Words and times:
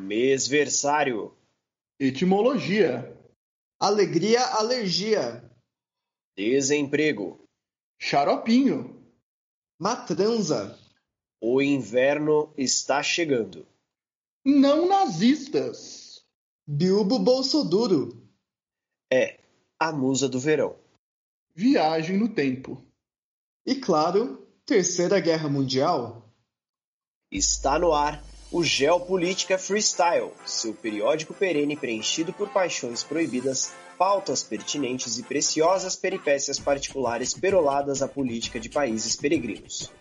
Mesversário. 0.00 1.36
Etimologia. 1.98 3.14
Alegria, 3.78 4.42
alergia. 4.56 5.44
Desemprego. 6.34 7.44
Xaropinho. 8.00 8.98
Matranza. 9.78 10.78
O 11.38 11.60
inverno 11.60 12.52
está 12.56 13.02
chegando. 13.02 13.66
Não 14.44 14.88
nazistas. 14.88 16.24
Bilbo 16.66 17.18
Bolsoduro. 17.18 18.26
É 19.12 19.38
a 19.78 19.92
musa 19.92 20.28
do 20.28 20.40
verão. 20.40 20.78
Viagem 21.54 22.16
no 22.16 22.34
tempo. 22.34 22.82
E 23.66 23.74
claro, 23.74 24.46
Terceira 24.64 25.20
Guerra 25.20 25.48
Mundial. 25.48 26.26
Está 27.30 27.78
no 27.78 27.92
ar 27.92 28.24
o 28.52 28.64
Geopolítica 28.64 29.56
Freestyle, 29.56 30.32
seu 30.44 30.74
periódico 30.74 31.32
perene 31.32 31.76
preenchido 31.76 32.32
por 32.32 32.48
paixões 32.48 33.04
proibidas, 33.04 33.72
pautas 33.96 34.42
pertinentes 34.42 35.18
e 35.18 35.22
preciosas 35.22 35.94
peripécias 35.94 36.58
particulares 36.58 37.32
peroladas 37.32 38.02
à 38.02 38.08
política 38.08 38.58
de 38.58 38.68
países 38.68 39.14
peregrinos. 39.14 39.92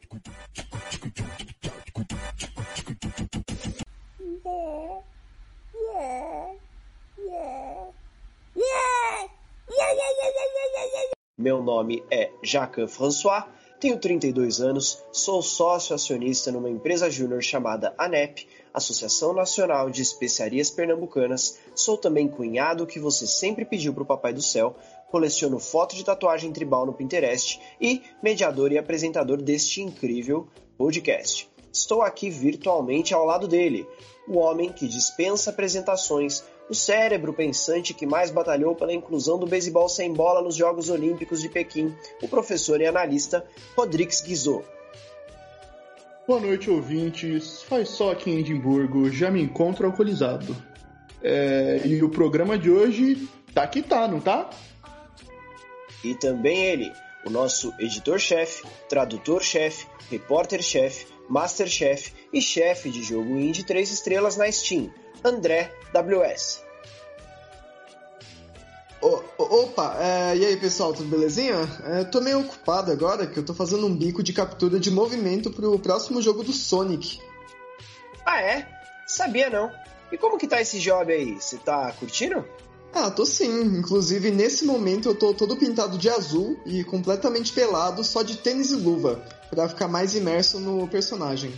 Meu 11.38 11.62
nome 11.62 12.04
é 12.12 12.32
Jacques 12.44 12.92
François, 12.92 13.48
tenho 13.80 13.98
32 13.98 14.60
anos, 14.60 15.02
sou 15.12 15.42
sócio 15.42 15.96
acionista 15.96 16.52
numa 16.52 16.70
empresa 16.70 17.10
júnior 17.10 17.42
chamada 17.42 17.94
ANEP, 17.98 18.46
Associação 18.74 19.34
Nacional 19.34 19.90
de 19.90 20.02
Especiarias 20.02 20.70
Pernambucanas. 20.70 21.58
Sou 21.74 21.98
também 21.98 22.28
cunhado 22.28 22.86
que 22.86 23.00
você 23.00 23.26
sempre 23.26 23.64
pediu 23.64 23.94
para 23.94 24.04
o 24.04 24.06
Papai 24.06 24.34
do 24.34 24.42
Céu, 24.42 24.76
coleciono 25.10 25.60
foto 25.60 25.96
de 25.96 26.04
tatuagem 26.04 26.52
tribal 26.52 26.86
no 26.86 26.94
Pinterest 26.94 27.60
e 27.80 28.04
mediador 28.22 28.72
e 28.74 28.78
apresentador 28.78 29.42
deste 29.42 29.82
incrível 29.82 30.48
podcast. 30.78 31.50
Estou 31.72 32.02
aqui 32.02 32.30
virtualmente 32.30 33.14
ao 33.14 33.26
lado 33.26 33.48
dele, 33.48 33.88
o 34.28 34.38
homem 34.40 34.74
que 34.74 34.88
dispensa 34.88 35.52
apresentações, 35.52 36.44
o 36.70 36.76
cérebro 36.76 37.34
pensante 37.34 37.94
que 37.94 38.06
mais 38.06 38.30
batalhou 38.30 38.76
pela 38.76 38.94
inclusão 38.94 39.40
do 39.40 39.48
beisebol 39.48 39.90
sem 39.90 40.14
bola 40.14 40.42
nos 40.42 40.56
Jogos 40.56 40.90
Olímpicos 40.90 41.42
de 41.42 41.50
Pequim, 41.50 41.96
o 42.22 42.28
professor 42.28 42.80
e 42.80 42.86
analista 42.86 43.46
Rodrigues 43.76 44.22
Guizot. 44.22 44.64
Boa 46.28 46.40
noite, 46.40 46.70
ouvintes. 46.70 47.64
Faz 47.64 47.90
só 47.90 48.12
aqui 48.12 48.30
em 48.30 48.40
Edimburgo, 48.40 49.10
já 49.10 49.32
me 49.32 49.42
encontro 49.42 49.88
alcoolizado. 49.88 50.56
É, 51.24 51.82
e 51.84 52.04
o 52.04 52.10
programa 52.10 52.56
de 52.58 52.70
hoje 52.70 53.28
tá 53.54 53.66
que 53.66 53.82
tá, 53.82 54.08
não 54.08 54.20
tá? 54.20 54.48
E 56.04 56.14
também 56.14 56.66
ele, 56.66 56.94
o 57.26 57.32
nosso 57.32 57.74
editor-chefe, 57.80 58.64
tradutor-chefe, 58.88 59.88
repórter-chefe, 60.12 61.08
master-chefe 61.28 62.14
e 62.32 62.40
chefe 62.40 62.92
de 62.92 63.02
jogo 63.02 63.38
indie 63.38 63.64
3 63.64 63.92
estrelas 63.92 64.38
na 64.38 64.50
Steam, 64.52 64.94
André 65.24 65.72
WS. 65.94 66.64
O, 69.02 69.22
opa, 69.38 69.96
é, 70.00 70.36
e 70.36 70.46
aí 70.46 70.58
pessoal, 70.58 70.94
tudo 70.94 71.10
belezinha? 71.10 71.56
É, 71.86 72.04
tô 72.04 72.20
meio 72.20 72.42
ocupado 72.42 72.92
agora 72.92 73.26
que 73.26 73.40
eu 73.40 73.46
tô 73.46 73.54
fazendo 73.54 73.86
um 73.86 73.96
bico 73.96 74.22
de 74.22 74.34
captura 74.34 74.78
de 74.78 74.92
movimento 74.92 75.50
pro 75.50 75.80
próximo 75.80 76.22
jogo 76.22 76.44
do 76.44 76.52
Sonic. 76.52 77.22
Ah 78.26 78.42
é? 78.42 78.68
Sabia 79.08 79.50
não. 79.50 79.72
E 80.12 80.18
como 80.18 80.38
que 80.38 80.48
tá 80.48 80.60
esse 80.60 80.80
job 80.80 81.12
aí? 81.12 81.40
Você 81.40 81.58
tá 81.58 81.94
curtindo? 81.94 82.46
Ah, 82.94 83.10
tô 83.10 83.26
sim. 83.26 83.62
Inclusive, 83.78 84.32
nesse 84.32 84.66
momento 84.66 85.10
eu 85.10 85.16
tô 85.16 85.34
todo 85.34 85.56
pintado 85.56 85.98
de 85.98 86.10
azul 86.10 86.60
e 86.66 86.84
completamente 86.84 87.54
pelado, 87.54 88.04
só 88.04 88.22
de 88.22 88.38
tênis 88.38 88.72
e 88.72 88.76
luva, 88.76 89.24
para 89.50 89.70
ficar 89.70 89.88
mais 89.88 90.16
imerso 90.16 90.60
no 90.60 90.88
personagem. 90.88 91.54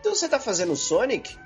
Então 0.00 0.14
você 0.14 0.28
tá 0.28 0.40
fazendo 0.40 0.74
Sonic? 0.74 1.36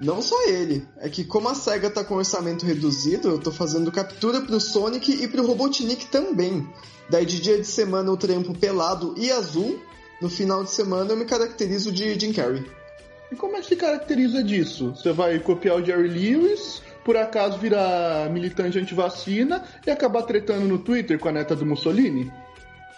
Não 0.00 0.22
só 0.22 0.48
ele, 0.48 0.88
é 0.96 1.10
que 1.10 1.24
como 1.24 1.50
a 1.50 1.54
SEGA 1.54 1.90
tá 1.90 2.02
com 2.02 2.14
orçamento 2.14 2.64
reduzido, 2.64 3.28
eu 3.28 3.38
tô 3.38 3.52
fazendo 3.52 3.92
captura 3.92 4.40
pro 4.40 4.58
Sonic 4.58 5.12
e 5.12 5.28
pro 5.28 5.46
Robotnik 5.46 6.06
também. 6.06 6.66
Daí 7.10 7.26
de 7.26 7.38
dia 7.38 7.58
de 7.58 7.66
semana 7.66 8.08
eu 8.08 8.16
trampo 8.16 8.56
pelado 8.56 9.14
e 9.18 9.30
azul, 9.30 9.78
no 10.22 10.30
final 10.30 10.64
de 10.64 10.70
semana 10.70 11.12
eu 11.12 11.18
me 11.18 11.26
caracterizo 11.26 11.92
de 11.92 12.18
Jim 12.18 12.32
Carrey. 12.32 12.64
E 13.30 13.36
como 13.36 13.56
é 13.56 13.60
que 13.60 13.66
se 13.66 13.76
caracteriza 13.76 14.42
disso? 14.42 14.94
Você 14.96 15.12
vai 15.12 15.38
copiar 15.38 15.76
o 15.76 15.84
Jerry 15.84 16.08
Lewis, 16.08 16.80
por 17.04 17.18
acaso 17.18 17.58
virar 17.58 18.30
militante 18.30 18.78
anti-vacina 18.78 19.62
e 19.86 19.90
acabar 19.90 20.22
tretando 20.22 20.66
no 20.66 20.78
Twitter 20.78 21.18
com 21.18 21.28
a 21.28 21.32
neta 21.32 21.54
do 21.54 21.66
Mussolini? 21.66 22.32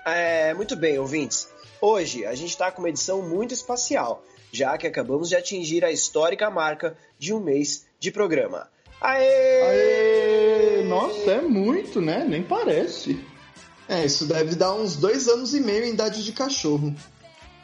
É, 0.07 0.55
muito 0.55 0.77
bem, 0.77 1.01
ouvintes. 1.01 1.49
Hoje 1.81 2.25
a 2.25 2.35
gente 2.37 2.57
tá 2.57 2.71
com 2.71 2.81
uma 2.81 2.89
edição 2.89 3.23
muito 3.23 3.53
espacial 3.53 4.23
já 4.53 4.77
que 4.77 4.87
acabamos 4.87 5.31
de 5.31 5.37
atingir 5.37 5.85
a 5.85 5.91
histórica 5.91 6.51
marca 6.51 6.97
de 7.19 7.33
um 7.33 7.41
mês 7.41 7.87
de 7.99 8.13
programa. 8.13 8.69
Aê! 9.01 9.63
Aê! 9.63 10.85
Nossa, 10.85 11.33
é 11.33 11.41
muito, 11.41 12.01
né? 12.01 12.25
Nem 12.29 12.43
parece. 12.43 13.19
É, 13.89 14.05
isso 14.05 14.27
deve 14.27 14.55
dar 14.55 14.75
uns 14.75 14.95
dois 14.95 15.27
anos 15.27 15.55
e 15.55 15.61
meio 15.61 15.85
em 15.85 15.93
idade 15.93 16.23
de 16.23 16.33
cachorro. 16.33 16.95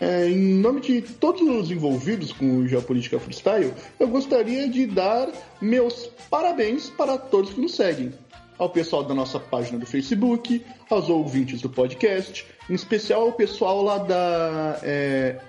É, 0.01 0.29
em 0.29 0.55
nome 0.55 0.81
de 0.81 1.03
todos 1.03 1.43
os 1.43 1.71
envolvidos 1.71 2.33
com 2.33 2.59
o 2.59 2.69
Geopolítica 2.69 3.19
Freestyle, 3.19 3.75
eu 3.99 4.09
gostaria 4.09 4.69
de 4.69 4.87
dar 4.87 5.29
meus 5.61 6.07
parabéns 6.31 6.89
para 6.89 7.19
todos 7.19 7.53
que 7.53 7.61
nos 7.61 7.75
seguem. 7.75 8.13
Ao 8.57 8.71
pessoal 8.71 9.05
da 9.05 9.15
nossa 9.15 9.39
página 9.39 9.79
do 9.79 9.87
Facebook, 9.87 10.65
aos 10.89 11.09
ouvintes 11.09 11.61
do 11.61 11.69
podcast, 11.69 12.47
em 12.69 12.75
especial 12.75 13.23
ao 13.23 13.33
pessoal 13.33 13.83
lá 13.83 13.99
da 13.99 14.81
é, 14.83 15.41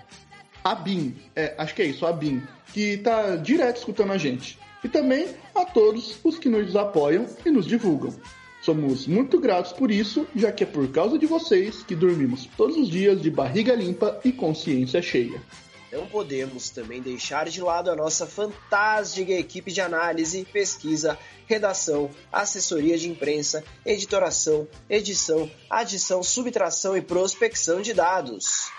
a 0.64 0.76
BIM, 0.76 1.16
é, 1.36 1.56
acho 1.58 1.74
que 1.74 1.82
é 1.82 1.86
isso, 1.86 2.06
a 2.06 2.14
BIM, 2.14 2.42
que 2.74 2.94
está 2.94 3.36
direto 3.36 3.78
escutando 3.78 4.12
a 4.12 4.18
gente. 4.18 4.58
E 4.84 4.88
também 4.88 5.28
a 5.54 5.66
todos 5.66 6.20
os 6.24 6.38
que 6.38 6.50
nos 6.50 6.76
apoiam 6.76 7.26
e 7.46 7.52
nos 7.52 7.66
divulgam. 7.66 8.14
Somos 8.62 9.08
muito 9.08 9.40
gratos 9.40 9.72
por 9.72 9.90
isso, 9.90 10.28
já 10.36 10.52
que 10.52 10.64
é 10.64 10.68
por 10.68 10.88
causa 10.92 11.18
de 11.18 11.26
vocês 11.26 11.82
que 11.84 11.96
dormimos 11.96 12.48
todos 12.58 12.78
os 12.78 12.90
dias 12.90 13.22
de 13.22 13.32
barriga 13.32 13.74
limpa 13.74 14.20
e 14.24 14.32
consciência 14.32 15.02
cheia. 15.02 15.42
Não 15.92 16.06
podemos 16.06 16.70
também 16.70 17.02
deixar 17.02 17.50
de 17.50 17.62
lado 17.62 17.90
a 17.90 17.96
nossa 17.96 18.28
fantástica 18.28 19.32
equipe 19.32 19.72
de 19.72 19.82
análise, 19.82 20.46
pesquisa, 20.46 21.18
redação, 21.48 22.12
assessoria 22.32 22.96
de 22.96 23.10
imprensa, 23.10 23.64
editoração, 23.84 24.68
edição, 24.88 25.50
adição, 25.68 26.22
subtração 26.22 26.96
e 26.96 27.02
prospecção 27.02 27.82
de 27.82 27.94
dados. 27.94 28.70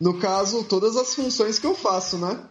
No 0.00 0.18
caso, 0.18 0.64
todas 0.64 0.96
as 0.96 1.14
funções 1.14 1.58
que 1.58 1.66
eu 1.66 1.74
faço, 1.74 2.18
né? 2.18 2.48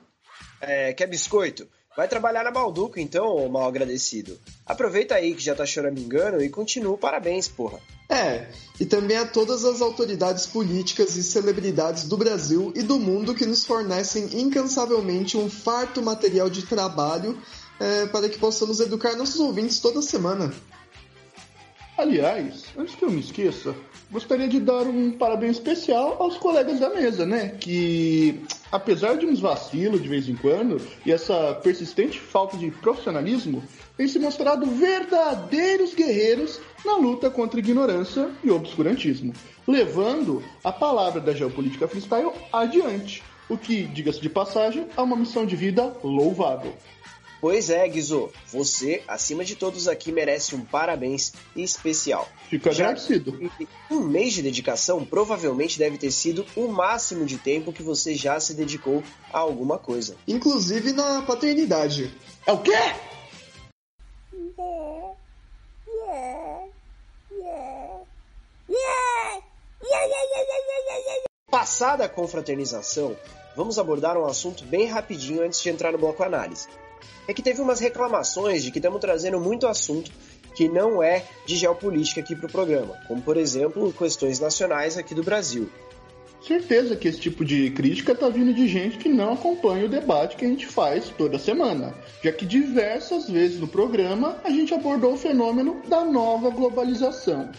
É, 0.60 0.94
quer 0.94 1.08
biscoito? 1.08 1.68
Vai 1.96 2.08
trabalhar 2.08 2.44
na 2.44 2.52
Balduco 2.52 3.00
então, 3.00 3.26
ô 3.26 3.50
mal 3.50 3.68
agradecido. 3.68 4.38
Aproveita 4.66 5.16
aí 5.16 5.34
que 5.34 5.44
já 5.44 5.56
tá 5.56 5.66
choramingando 5.66 6.44
e 6.44 6.50
continua 6.50 6.96
parabéns, 6.96 7.48
porra. 7.48 7.80
É, 8.08 8.52
e 8.80 8.86
também 8.86 9.18
a 9.18 9.26
todas 9.26 9.66
as 9.66 9.82
autoridades 9.82 10.46
políticas 10.46 11.16
e 11.16 11.24
celebridades 11.24 12.04
do 12.04 12.16
Brasil 12.16 12.72
e 12.76 12.84
do 12.84 13.00
mundo 13.00 13.34
que 13.34 13.46
nos 13.46 13.66
fornecem 13.66 14.30
incansavelmente 14.40 15.38
um 15.38 15.50
farto 15.50 16.02
material 16.02 16.50
de 16.50 16.68
trabalho 16.68 17.42
é, 17.80 18.06
para 18.06 18.30
que 18.30 18.38
possamos 18.38 18.80
educar 18.80 19.16
nossos 19.16 19.40
ouvintes 19.40 19.80
toda 19.80 20.02
semana. 20.02 20.54
Aliás, 21.98 22.66
antes 22.78 22.94
que 22.94 23.04
eu 23.04 23.10
me 23.10 23.20
esqueça, 23.20 23.74
gostaria 24.12 24.48
de 24.48 24.60
dar 24.60 24.84
um 24.84 25.12
parabéns 25.12 25.58
especial 25.58 26.16
aos 26.20 26.38
colegas 26.38 26.80
da 26.80 26.92
mesa, 26.92 27.26
né? 27.26 27.56
Que, 27.60 28.40
apesar 28.72 29.18
de 29.18 29.26
uns 29.26 29.40
vacilos 29.40 30.04
de 30.04 30.08
vez 30.08 30.30
em 30.30 30.36
quando 30.36 30.80
e 31.04 31.12
essa 31.12 31.56
persistente 31.56 32.20
falta 32.20 32.56
de 32.56 32.70
profissionalismo, 32.70 33.64
têm 33.98 34.08
se 34.08 34.20
mostrado 34.20 34.68
verdadeiros 34.68 35.96
guerreiros 35.96 36.62
na 36.86 36.98
luta 36.98 37.32
contra 37.32 37.60
ignorância 37.60 38.30
e 38.44 38.52
obscurantismo, 38.52 39.34
levando 39.68 40.44
a 40.64 40.72
palavra 40.72 41.20
da 41.20 41.34
geopolítica 41.34 41.88
freestyle 41.88 42.32
adiante, 42.54 43.24
o 43.50 43.58
que, 43.58 43.86
diga-se 43.86 44.22
de 44.22 44.30
passagem, 44.30 44.86
é 44.96 45.02
uma 45.02 45.16
missão 45.16 45.48
de 45.48 45.56
vida 45.56 45.98
louvável. 46.04 46.76
Pois 47.40 47.70
é, 47.70 47.88
Guizô, 47.88 48.32
você, 48.52 49.04
acima 49.08 49.46
de 49.46 49.56
todos 49.56 49.88
aqui, 49.88 50.12
merece 50.12 50.56
um 50.56 50.66
parabéns 50.66 51.34
especial. 51.56 52.28
Fico 52.50 52.70
agradecido. 52.70 53.40
Um 53.92 54.00
mês 54.00 54.34
de 54.34 54.42
dedicação 54.42 55.06
provavelmente 55.06 55.78
deve 55.78 55.98
ter 55.98 56.12
sido 56.12 56.46
o 56.56 56.68
máximo 56.68 57.26
de 57.26 57.38
tempo 57.38 57.72
que 57.72 57.84
você 57.84 58.16
já 58.16 58.40
se 58.40 58.54
dedicou 58.56 59.04
a 59.32 59.40
alguma 59.40 59.78
coisa. 59.78 60.16
Inclusive 60.28 60.94
na 60.94 61.22
paternidade. 61.22 62.12
É 62.46 62.52
o 62.52 62.58
quê? 62.60 62.72
Passada 71.50 72.06
a 72.06 72.10
confraternização, 72.10 73.16
vamos 73.58 73.80
abordar 73.80 74.16
um 74.16 74.26
assunto 74.26 74.64
bem 74.66 74.86
rapidinho 74.86 75.44
antes 75.44 75.64
de 75.64 75.70
entrar 75.70 75.92
no 75.92 75.98
bloco 75.98 76.24
análise. 76.24 76.68
É 77.28 77.34
que 77.34 77.42
teve 77.42 77.60
umas 77.60 77.80
reclamações 77.80 78.64
de 78.64 78.70
que 78.70 78.78
estamos 78.78 79.02
trazendo 79.02 79.40
muito 79.40 79.66
assunto 79.66 80.12
que 80.56 80.70
não 80.70 81.02
é 81.02 81.26
de 81.46 81.56
geopolítica 81.56 82.22
aqui 82.22 82.36
para 82.36 82.46
o 82.46 82.52
programa, 82.52 82.94
como 83.08 83.20
por 83.20 83.36
exemplo 83.36 83.92
questões 83.92 84.40
nacionais 84.40 84.96
aqui 84.96 85.16
do 85.16 85.24
Brasil. 85.24 85.70
Certeza 86.40 86.96
que 86.96 87.08
esse 87.08 87.20
tipo 87.20 87.44
de 87.44 87.72
crítica 87.72 88.12
está 88.12 88.30
vindo 88.30 88.54
de 88.54 88.68
gente 88.68 89.00
que 89.00 89.10
não 89.10 89.34
acompanha 89.34 89.86
o 89.86 89.90
debate 89.90 90.38
que 90.38 90.46
a 90.46 90.48
gente 90.48 90.68
faz 90.68 91.10
toda 91.10 91.40
semana, 91.40 91.96
já 92.24 92.32
que 92.32 92.46
diversas 92.46 93.28
vezes 93.28 93.60
no 93.60 93.68
programa 93.68 94.38
a 94.44 94.52
gente 94.52 94.72
abordou 94.72 95.14
o 95.14 95.18
fenômeno 95.18 95.82
da 95.88 96.06
nova 96.06 96.52
globalização. 96.52 97.50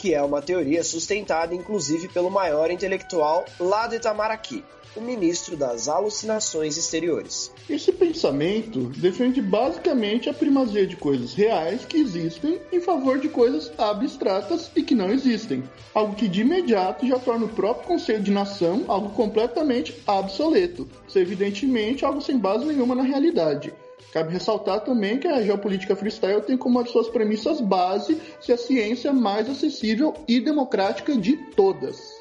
Que 0.00 0.14
é 0.14 0.22
uma 0.22 0.40
teoria 0.40 0.82
sustentada 0.82 1.54
inclusive 1.54 2.08
pelo 2.08 2.30
maior 2.30 2.70
intelectual 2.70 3.44
lá 3.60 3.86
de 3.86 3.96
Itamaraty, 3.96 4.64
o 4.96 5.00
ministro 5.02 5.58
das 5.58 5.88
Alucinações 5.88 6.78
Exteriores. 6.78 7.52
Esse 7.68 7.92
pensamento 7.92 8.84
defende 8.96 9.42
basicamente 9.42 10.30
a 10.30 10.32
primazia 10.32 10.86
de 10.86 10.96
coisas 10.96 11.34
reais 11.34 11.84
que 11.84 11.98
existem 11.98 12.58
em 12.72 12.80
favor 12.80 13.18
de 13.18 13.28
coisas 13.28 13.70
abstratas 13.76 14.70
e 14.74 14.82
que 14.82 14.94
não 14.94 15.10
existem, 15.10 15.62
algo 15.92 16.14
que 16.14 16.28
de 16.28 16.40
imediato 16.40 17.06
já 17.06 17.18
torna 17.18 17.44
o 17.44 17.50
próprio 17.50 17.86
conceito 17.86 18.22
de 18.22 18.30
nação 18.30 18.86
algo 18.88 19.10
completamente 19.10 19.94
obsoleto, 20.06 20.88
isso 21.06 21.18
é 21.18 21.20
evidentemente 21.20 22.06
algo 22.06 22.22
sem 22.22 22.38
base 22.38 22.64
nenhuma 22.64 22.94
na 22.94 23.02
realidade. 23.02 23.70
Cabe 24.12 24.32
ressaltar 24.32 24.80
também 24.80 25.18
que 25.18 25.28
a 25.28 25.42
geopolítica 25.42 25.94
freestyle 25.94 26.42
tem 26.42 26.56
como 26.56 26.78
uma 26.78 26.84
de 26.84 26.90
suas 26.90 27.08
premissas 27.08 27.60
base 27.60 28.20
ser 28.40 28.54
a 28.54 28.58
ciência 28.58 29.12
mais 29.12 29.48
acessível 29.48 30.14
e 30.26 30.40
democrática 30.40 31.16
de 31.16 31.36
todas 31.36 32.18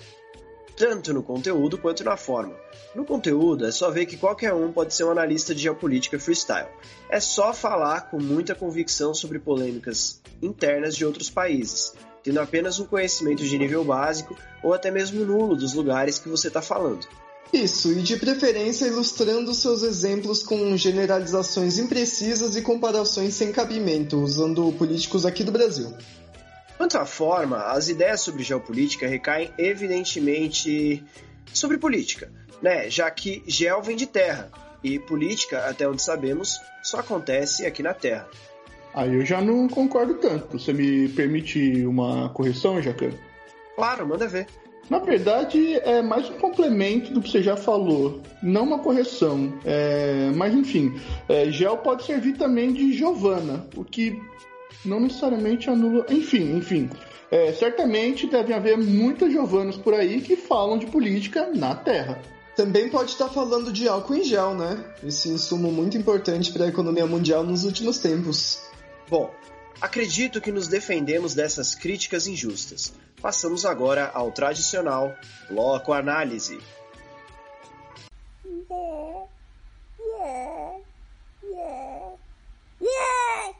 tanto 0.79 1.13
no 1.13 1.21
conteúdo 1.21 1.77
quanto 1.77 2.05
na 2.05 2.15
forma. 2.15 2.55
No 2.95 3.03
conteúdo, 3.03 3.65
é 3.65 3.71
só 3.71 3.91
ver 3.91 4.05
que 4.05 4.15
qualquer 4.15 4.53
um 4.53 4.71
pode 4.71 4.93
ser 4.93 5.03
um 5.03 5.11
analista 5.11 5.53
de 5.53 5.63
geopolítica 5.63 6.17
freestyle. 6.17 6.69
É 7.09 7.19
só 7.19 7.53
falar 7.53 8.09
com 8.09 8.17
muita 8.17 8.55
convicção 8.55 9.13
sobre 9.13 9.39
polêmicas 9.39 10.21
internas 10.41 10.95
de 10.95 11.05
outros 11.05 11.29
países, 11.29 11.93
tendo 12.23 12.39
apenas 12.39 12.79
um 12.79 12.85
conhecimento 12.85 13.43
de 13.43 13.57
nível 13.57 13.83
básico 13.83 14.37
ou 14.63 14.73
até 14.73 14.89
mesmo 14.89 15.25
nulo 15.25 15.53
dos 15.53 15.73
lugares 15.73 16.17
que 16.17 16.29
você 16.29 16.47
está 16.47 16.61
falando. 16.61 17.05
Isso, 17.51 17.91
e 17.91 18.01
de 18.01 18.15
preferência 18.17 18.85
ilustrando 18.85 19.53
seus 19.53 19.81
exemplos 19.81 20.43
com 20.43 20.77
generalizações 20.77 21.79
imprecisas 21.79 22.55
e 22.55 22.61
comparações 22.61 23.33
sem 23.33 23.51
cabimento, 23.51 24.17
usando 24.17 24.71
políticos 24.73 25.25
aqui 25.25 25.43
do 25.43 25.51
Brasil. 25.51 25.91
Quanto 26.77 26.97
à 26.97 27.05
forma, 27.05 27.57
as 27.71 27.89
ideias 27.89 28.21
sobre 28.21 28.43
geopolítica 28.43 29.07
recaem 29.07 29.51
evidentemente 29.57 31.03
sobre 31.51 31.77
política, 31.77 32.31
né? 32.61 32.89
já 32.89 33.09
que 33.09 33.43
geo 33.47 33.81
vem 33.81 33.97
de 33.97 34.05
terra 34.05 34.51
e 34.83 34.99
política, 34.99 35.65
até 35.67 35.87
onde 35.87 36.01
sabemos, 36.01 36.59
só 36.83 36.99
acontece 36.99 37.65
aqui 37.65 37.83
na 37.83 37.93
Terra. 37.93 38.29
Aí 38.93 39.13
eu 39.13 39.25
já 39.25 39.41
não 39.41 39.67
concordo 39.67 40.15
tanto. 40.15 40.57
Você 40.57 40.73
me 40.73 41.09
permite 41.09 41.85
uma 41.85 42.29
correção, 42.29 42.81
Jacan? 42.81 43.11
Claro, 43.75 44.07
manda 44.07 44.27
ver. 44.27 44.47
Na 44.89 44.99
verdade, 44.99 45.75
é 45.75 46.01
mais 46.01 46.29
um 46.29 46.33
complemento 46.33 47.13
do 47.13 47.21
que 47.21 47.29
você 47.29 47.43
já 47.43 47.55
falou, 47.55 48.21
não 48.41 48.63
uma 48.63 48.79
correção. 48.79 49.53
É... 49.63 50.31
Mas 50.35 50.53
enfim, 50.53 50.99
é, 51.27 51.51
gel 51.51 51.77
pode 51.77 52.03
servir 52.05 52.37
também 52.37 52.73
de 52.73 52.91
Giovana, 52.93 53.67
o 53.75 53.83
que 53.83 54.19
não 54.83 54.99
necessariamente 54.99 55.69
anula. 55.69 56.05
Enfim, 56.09 56.55
enfim. 56.55 56.89
É, 57.31 57.53
certamente 57.53 58.25
devem 58.25 58.55
haver 58.55 58.77
muitos 58.77 59.31
Giovannos 59.31 59.77
por 59.77 59.93
aí 59.93 60.19
que 60.21 60.35
falam 60.35 60.79
de 60.79 60.87
política 60.87 61.51
na 61.53 61.75
Terra. 61.75 62.19
Também 62.55 62.89
pode 62.89 63.11
estar 63.11 63.29
falando 63.29 63.71
de 63.71 63.87
álcool 63.87 64.15
em 64.15 64.23
gel, 64.23 64.55
né? 64.55 64.83
Esse 65.03 65.29
insumo 65.29 65.71
muito 65.71 65.95
importante 65.97 66.51
para 66.51 66.65
a 66.65 66.67
economia 66.67 67.05
mundial 67.05 67.43
nos 67.43 67.63
últimos 67.63 67.99
tempos. 67.99 68.59
Bom, 69.07 69.31
acredito 69.79 70.41
que 70.41 70.51
nos 70.51 70.67
defendemos 70.67 71.35
dessas 71.35 71.75
críticas 71.75 72.27
injustas. 72.27 72.93
Passamos 73.21 73.65
agora 73.65 74.11
ao 74.13 74.31
tradicional 74.31 75.15
bloco 75.49 75.93
análise. 75.93 76.59
Yeah, 78.45 79.25
yeah, 79.99 80.77
yeah, 81.43 82.15
yeah. 82.81 83.53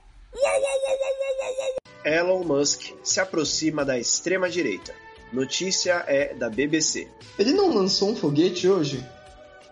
Elon 2.06 2.44
Musk 2.44 2.94
se 3.04 3.20
aproxima 3.20 3.84
da 3.84 4.00
extrema-direita. 4.00 4.96
Notícia 5.32 6.04
é 6.08 6.34
da 6.34 6.50
BBC. 6.50 7.08
Ele 7.38 7.54
não 7.54 7.74
lançou 7.74 8.10
um 8.10 8.16
foguete 8.16 8.68
hoje? 8.68 9.06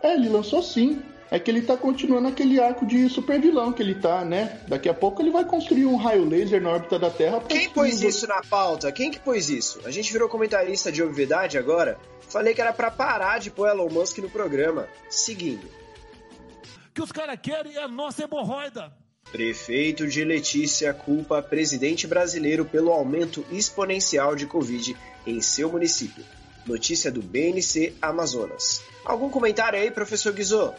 É, 0.04 0.14
ele 0.14 0.30
lançou 0.30 0.62
sim. 0.62 1.02
É 1.30 1.38
que 1.38 1.52
ele 1.52 1.62
tá 1.62 1.76
continuando 1.76 2.30
aquele 2.30 2.60
arco 2.60 2.86
de 2.86 3.10
super 3.10 3.40
vilão 3.40 3.74
que 3.74 3.84
ele 3.84 3.96
tá, 3.96 4.24
né? 4.24 4.62
Daqui 4.68 4.88
a 4.88 4.94
pouco 4.94 5.22
ele 5.22 5.30
vai 5.30 5.44
construir 5.44 5.86
um 5.86 5.98
raio 5.98 6.24
laser 6.24 6.62
na 6.62 6.70
órbita 6.70 6.98
da 6.98 7.10
Terra. 7.10 7.42
Quem 7.42 7.70
pôs 7.70 8.02
isso 8.02 8.26
na 8.28 8.42
pauta? 8.42 8.92
Quem 8.92 9.12
que 9.12 9.20
pôs 9.20 9.50
isso? 9.50 9.82
A 9.86 9.92
gente 9.92 10.12
virou 10.12 10.30
comentarista 10.30 10.92
de 10.92 11.04
obviedade 11.04 11.58
agora? 11.58 12.00
Falei 12.30 12.54
que 12.54 12.62
era 12.62 12.72
para 12.72 12.90
parar 12.90 13.40
de 13.40 13.52
pôr 13.52 13.68
Elon 13.68 13.90
Musk 13.90 14.20
no 14.20 14.30
programa. 14.30 14.88
Seguindo. 15.10 15.66
O 15.66 16.94
que 16.94 17.02
os 17.02 17.12
caras 17.12 17.38
querem 17.42 17.76
é 17.76 17.84
a 17.84 17.88
nossa 17.88 18.24
hemorroida. 18.24 18.92
Prefeito 19.32 20.08
de 20.08 20.24
Letícia 20.24 20.94
culpa 20.94 21.42
presidente 21.42 22.08
brasileiro 22.08 22.64
pelo 22.64 22.92
aumento 22.92 23.46
exponencial 23.52 24.36
de 24.36 24.46
Covid 24.46 24.96
em 25.26 25.42
seu 25.42 25.70
município. 25.70 26.24
Notícia 26.66 27.12
do 27.12 27.22
BNC 27.22 27.94
Amazonas. 28.02 28.82
Algum 29.04 29.30
comentário 29.30 29.80
aí, 29.80 29.92
professor 29.92 30.34
Guizot? 30.34 30.76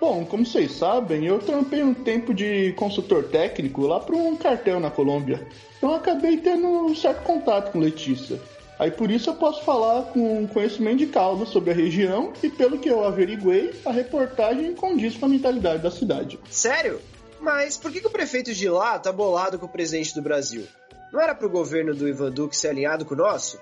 Bom, 0.00 0.24
como 0.26 0.44
vocês 0.44 0.72
sabem, 0.72 1.24
eu 1.26 1.38
trampei 1.38 1.82
um 1.82 1.94
tempo 1.94 2.34
de 2.34 2.72
consultor 2.74 3.24
técnico 3.24 3.82
lá 3.82 3.98
para 3.98 4.14
um 4.14 4.36
cartel 4.36 4.78
na 4.78 4.90
Colômbia. 4.90 5.46
Então 5.78 5.94
acabei 5.94 6.36
tendo 6.36 6.66
um 6.66 6.94
certo 6.94 7.22
contato 7.22 7.72
com 7.72 7.78
Letícia. 7.78 8.38
Aí 8.78 8.90
por 8.90 9.10
isso 9.10 9.30
eu 9.30 9.34
posso 9.34 9.64
falar 9.64 10.02
com 10.12 10.46
conhecimento 10.48 10.98
de 10.98 11.06
causa 11.06 11.46
sobre 11.46 11.70
a 11.70 11.74
região 11.74 12.32
e 12.42 12.50
pelo 12.50 12.78
que 12.78 12.90
eu 12.90 13.04
averiguei, 13.04 13.74
a 13.86 13.90
reportagem 13.90 14.74
condiz 14.74 15.16
com 15.16 15.24
a 15.24 15.28
mentalidade 15.28 15.82
da 15.82 15.90
cidade. 15.90 16.38
Sério? 16.50 17.00
Mas 17.40 17.78
por 17.78 17.90
que, 17.90 18.00
que 18.00 18.06
o 18.06 18.10
prefeito 18.10 18.52
de 18.52 18.68
lá 18.68 18.98
tá 18.98 19.10
bolado 19.10 19.58
com 19.58 19.66
o 19.66 19.68
presidente 19.68 20.14
do 20.14 20.20
Brasil? 20.20 20.66
Não 21.10 21.20
era 21.20 21.34
pro 21.34 21.48
governo 21.48 21.94
do 21.94 22.06
Ivan 22.06 22.30
Duque 22.30 22.56
ser 22.56 22.68
alinhado 22.68 23.06
com 23.06 23.14
o 23.14 23.18
nosso? 23.18 23.58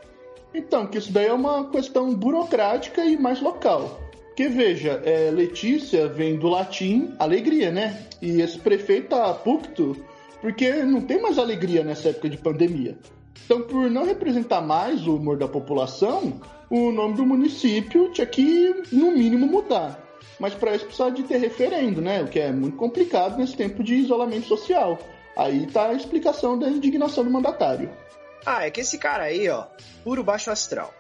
Então, 0.53 0.87
que 0.87 0.99
isso 0.99 1.13
daí 1.13 1.27
é 1.27 1.33
uma 1.33 1.69
questão 1.71 2.15
burocrática 2.15 3.05
e 3.05 3.17
mais 3.17 3.41
local. 3.41 4.01
Porque 4.35 4.49
veja, 4.49 5.01
é, 5.05 5.31
Letícia 5.31 6.09
vem 6.09 6.37
do 6.37 6.49
latim 6.49 7.15
alegria, 7.21 7.71
né? 7.71 8.07
E 8.21 8.41
esse 8.41 8.59
prefeito 8.59 9.11
tá 9.11 9.33
pucto 9.33 9.97
porque 10.41 10.73
não 10.83 11.01
tem 11.01 11.23
mais 11.23 11.39
alegria 11.39 11.85
nessa 11.85 12.09
época 12.09 12.29
de 12.29 12.37
pandemia. 12.37 12.99
Então, 13.45 13.63
por 13.63 13.89
não 13.89 14.05
representar 14.05 14.61
mais 14.61 15.07
o 15.07 15.17
humor 15.17 15.39
da 15.39 15.47
população, 15.47 16.41
o 16.69 16.91
nome 16.91 17.15
do 17.15 17.25
município 17.25 18.11
tinha 18.11 18.27
que, 18.27 18.75
no 18.91 19.13
mínimo, 19.13 19.47
mudar 19.47 20.05
mas 20.39 20.55
para 20.55 20.75
isso 20.75 20.87
precisa 20.87 21.11
de 21.11 21.23
ter 21.23 21.39
referendo, 21.39 22.01
né? 22.01 22.23
O 22.23 22.29
que 22.29 22.41
é 22.41 22.53
muito 22.53 22.77
complicado 22.77 23.39
nesse 23.39 23.57
tempo 23.57 23.83
de 23.83 23.95
isolamento 23.95 24.47
social. 24.47 24.99
Aí 25.37 25.67
tá 25.67 25.89
a 25.89 25.95
explicação 25.95 26.59
da 26.59 26.69
indignação 26.69 27.25
do 27.25 27.31
mandatário. 27.31 27.91
Ah, 28.45 28.67
é 28.67 28.71
que 28.71 28.81
esse 28.81 28.99
cara 28.99 29.25
aí, 29.25 29.49
ó, 29.49 29.67
puro 30.03 30.23
baixo 30.23 30.51
astral. 30.51 30.93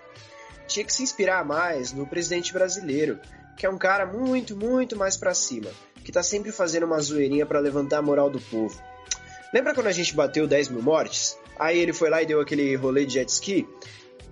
Tinha 0.74 0.84
que 0.84 0.92
se 0.92 1.04
inspirar 1.04 1.44
mais 1.44 1.92
no 1.92 2.04
presidente 2.04 2.52
brasileiro, 2.52 3.20
que 3.56 3.64
é 3.64 3.70
um 3.70 3.78
cara 3.78 4.04
muito, 4.04 4.56
muito 4.56 4.96
mais 4.96 5.16
para 5.16 5.32
cima, 5.32 5.70
que 6.04 6.10
tá 6.10 6.20
sempre 6.20 6.50
fazendo 6.50 6.84
uma 6.84 6.98
zoeirinha 6.98 7.46
para 7.46 7.60
levantar 7.60 7.98
a 7.98 8.02
moral 8.02 8.28
do 8.28 8.40
povo. 8.40 8.76
Lembra 9.52 9.72
quando 9.72 9.86
a 9.86 9.92
gente 9.92 10.12
bateu 10.16 10.48
10 10.48 10.70
mil 10.70 10.82
mortes? 10.82 11.38
Aí 11.56 11.78
ele 11.78 11.92
foi 11.92 12.10
lá 12.10 12.20
e 12.24 12.26
deu 12.26 12.40
aquele 12.40 12.74
rolê 12.74 13.06
de 13.06 13.14
jet 13.14 13.28
ski? 13.28 13.68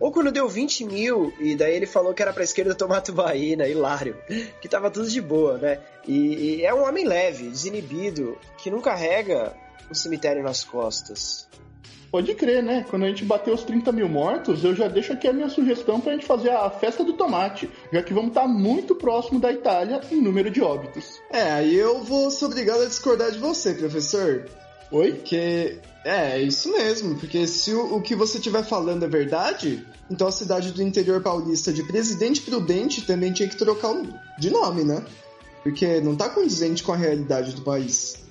Ou 0.00 0.10
quando 0.10 0.32
deu 0.32 0.48
20 0.48 0.84
mil, 0.84 1.32
e 1.38 1.54
daí 1.54 1.76
ele 1.76 1.86
falou 1.86 2.12
que 2.12 2.22
era 2.22 2.32
pra 2.32 2.42
esquerda 2.42 2.74
tomar 2.74 3.02
tubaína, 3.02 3.68
hilário. 3.68 4.16
Que 4.60 4.68
tava 4.68 4.90
tudo 4.90 5.08
de 5.08 5.20
boa, 5.20 5.58
né? 5.58 5.78
E, 6.08 6.56
e 6.56 6.64
é 6.64 6.74
um 6.74 6.82
homem 6.82 7.04
leve, 7.04 7.50
desinibido, 7.50 8.36
que 8.58 8.68
não 8.68 8.80
carrega 8.80 9.54
o 9.88 9.94
cemitério 9.94 10.42
nas 10.42 10.64
costas. 10.64 11.48
Pode 12.12 12.34
crer, 12.34 12.62
né? 12.62 12.84
Quando 12.90 13.06
a 13.06 13.08
gente 13.08 13.24
bater 13.24 13.54
os 13.54 13.64
30 13.64 13.90
mil 13.90 14.06
mortos, 14.06 14.62
eu 14.62 14.74
já 14.74 14.86
deixo 14.86 15.14
aqui 15.14 15.26
a 15.26 15.32
minha 15.32 15.48
sugestão 15.48 15.98
pra 15.98 16.12
gente 16.12 16.26
fazer 16.26 16.50
a 16.50 16.68
festa 16.68 17.02
do 17.02 17.14
tomate, 17.14 17.70
já 17.90 18.02
que 18.02 18.12
vamos 18.12 18.28
estar 18.28 18.42
tá 18.42 18.48
muito 18.48 18.94
próximo 18.94 19.40
da 19.40 19.50
Itália 19.50 19.98
em 20.10 20.20
número 20.20 20.50
de 20.50 20.60
óbitos. 20.60 21.18
É, 21.30 21.50
aí 21.50 21.74
eu 21.74 22.04
vou 22.04 22.30
ser 22.30 22.44
obrigado 22.44 22.82
a 22.82 22.86
discordar 22.86 23.30
de 23.30 23.38
você, 23.38 23.72
professor. 23.72 24.44
Oi? 24.90 25.12
Porque 25.12 25.78
é, 26.04 26.32
é 26.32 26.42
isso 26.42 26.70
mesmo, 26.70 27.18
porque 27.18 27.46
se 27.46 27.72
o, 27.72 27.96
o 27.96 28.02
que 28.02 28.14
você 28.14 28.36
estiver 28.36 28.62
falando 28.62 29.06
é 29.06 29.08
verdade, 29.08 29.82
então 30.10 30.28
a 30.28 30.32
cidade 30.32 30.70
do 30.70 30.82
interior 30.82 31.22
paulista 31.22 31.72
de 31.72 31.82
Presidente 31.82 32.42
Prudente 32.42 33.06
também 33.06 33.32
tinha 33.32 33.48
que 33.48 33.56
trocar 33.56 33.94
de 34.38 34.50
nome, 34.50 34.84
né? 34.84 35.02
Porque 35.62 35.98
não 36.02 36.14
tá 36.14 36.28
condizente 36.28 36.82
com 36.82 36.92
a 36.92 36.96
realidade 36.96 37.54
do 37.54 37.62
país. 37.62 38.22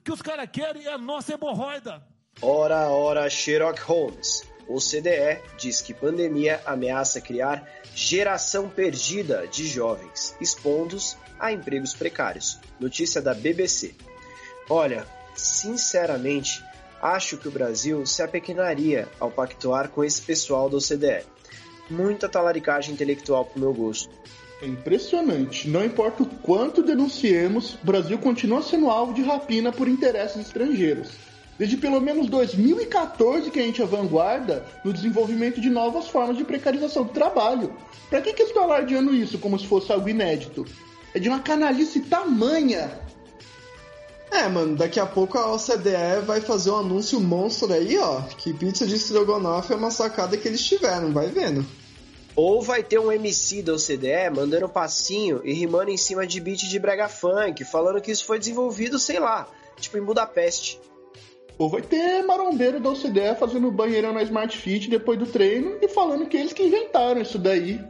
O 0.00 0.02
que 0.02 0.10
os 0.10 0.20
caras 0.20 0.48
querem 0.50 0.84
é 0.84 0.92
a 0.92 0.98
nossa 0.98 1.32
hemorroida. 1.32 2.02
Ora, 2.44 2.88
ora, 2.88 3.30
Sherlock 3.30 3.80
Holmes. 3.82 4.42
OCDE 4.66 5.40
diz 5.56 5.80
que 5.80 5.94
pandemia 5.94 6.60
ameaça 6.66 7.20
criar 7.20 7.68
geração 7.94 8.68
perdida 8.68 9.46
de 9.46 9.64
jovens, 9.68 10.34
expondo-os 10.40 11.16
a 11.38 11.52
empregos 11.52 11.94
precários. 11.94 12.58
Notícia 12.80 13.22
da 13.22 13.32
BBC. 13.32 13.94
Olha, 14.68 15.06
sinceramente, 15.36 16.64
acho 17.00 17.36
que 17.36 17.46
o 17.46 17.52
Brasil 17.52 18.04
se 18.04 18.22
apequenaria 18.22 19.08
ao 19.20 19.30
pactuar 19.30 19.90
com 19.90 20.02
esse 20.02 20.20
pessoal 20.20 20.68
da 20.68 20.78
OCDE. 20.78 21.24
Muita 21.88 22.28
talaricagem 22.28 22.94
intelectual 22.94 23.44
pro 23.44 23.60
meu 23.60 23.72
gosto. 23.72 24.12
É 24.60 24.66
impressionante. 24.66 25.68
Não 25.68 25.84
importa 25.84 26.24
o 26.24 26.26
quanto 26.26 26.82
denunciemos, 26.82 27.74
o 27.74 27.86
Brasil 27.86 28.18
continua 28.18 28.62
sendo 28.62 28.90
alvo 28.90 29.14
de 29.14 29.22
rapina 29.22 29.70
por 29.70 29.86
interesses 29.86 30.46
estrangeiros. 30.46 31.31
Desde 31.58 31.76
pelo 31.76 32.00
menos 32.00 32.28
2014 32.28 33.50
que 33.50 33.60
a 33.60 33.62
gente 33.62 33.82
é 33.82 33.86
vanguarda 33.86 34.64
no 34.84 34.92
desenvolvimento 34.92 35.60
de 35.60 35.70
novas 35.70 36.08
formas 36.08 36.36
de 36.36 36.44
precarização 36.44 37.04
do 37.04 37.12
trabalho. 37.12 37.72
Para 38.08 38.20
que, 38.20 38.32
que 38.32 38.42
estão 38.42 38.64
alardeando 38.64 39.14
isso 39.14 39.38
como 39.38 39.58
se 39.58 39.66
fosse 39.66 39.92
algo 39.92 40.08
inédito? 40.08 40.66
É 41.14 41.18
de 41.18 41.28
uma 41.28 41.40
canalice 41.40 42.00
tamanha. 42.00 42.98
É, 44.30 44.48
mano, 44.48 44.74
daqui 44.76 44.98
a 44.98 45.04
pouco 45.04 45.36
a 45.36 45.52
OCDE 45.52 46.24
vai 46.24 46.40
fazer 46.40 46.70
um 46.70 46.78
anúncio 46.78 47.20
monstro 47.20 47.70
aí, 47.70 47.98
ó, 47.98 48.22
que 48.22 48.54
pizza 48.54 48.86
de 48.86 48.94
estrogonofe 48.94 49.74
é 49.74 49.76
uma 49.76 49.90
sacada 49.90 50.38
que 50.38 50.48
eles 50.48 50.64
tiveram, 50.64 51.12
vai 51.12 51.28
vendo. 51.28 51.66
Ou 52.34 52.62
vai 52.62 52.82
ter 52.82 52.98
um 52.98 53.12
MC 53.12 53.62
da 53.62 53.74
OCDE 53.74 54.30
mandando 54.34 54.66
passinho 54.70 55.42
e 55.44 55.52
rimando 55.52 55.90
em 55.90 55.98
cima 55.98 56.26
de 56.26 56.40
beat 56.40 56.60
de 56.60 56.78
brega 56.78 57.08
funk, 57.08 57.62
falando 57.62 58.00
que 58.00 58.10
isso 58.10 58.24
foi 58.24 58.38
desenvolvido, 58.38 58.98
sei 58.98 59.20
lá, 59.20 59.46
tipo 59.78 59.98
em 59.98 60.02
Budapeste. 60.02 60.80
Ou 61.62 61.68
vai 61.68 61.80
ter 61.80 62.24
marombeiro 62.24 62.80
da 62.80 62.90
OCDE 62.90 63.36
fazendo 63.38 63.70
banheirão 63.70 64.12
na 64.12 64.20
Smart 64.24 64.58
Fit 64.58 64.90
depois 64.90 65.16
do 65.16 65.26
treino 65.26 65.78
e 65.80 65.86
falando 65.86 66.26
que 66.26 66.36
eles 66.36 66.52
que 66.52 66.64
inventaram 66.64 67.22
isso 67.22 67.38
daí. 67.38 67.80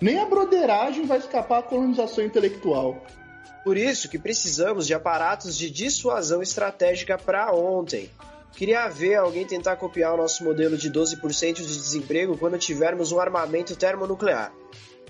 Nem 0.00 0.18
a 0.18 0.26
broderagem 0.26 1.06
vai 1.06 1.18
escapar 1.18 1.60
à 1.60 1.62
colonização 1.62 2.24
intelectual. 2.24 3.00
Por 3.62 3.76
isso 3.76 4.08
que 4.08 4.18
precisamos 4.18 4.84
de 4.84 4.94
aparatos 4.94 5.56
de 5.56 5.70
dissuasão 5.70 6.42
estratégica 6.42 7.16
para 7.16 7.54
ontem. 7.54 8.10
Queria 8.56 8.88
ver 8.88 9.14
alguém 9.14 9.46
tentar 9.46 9.76
copiar 9.76 10.14
o 10.14 10.16
nosso 10.16 10.42
modelo 10.42 10.76
de 10.76 10.90
12% 10.90 11.54
de 11.54 11.66
desemprego 11.66 12.36
quando 12.36 12.58
tivermos 12.58 13.12
um 13.12 13.20
armamento 13.20 13.76
termonuclear. 13.76 14.52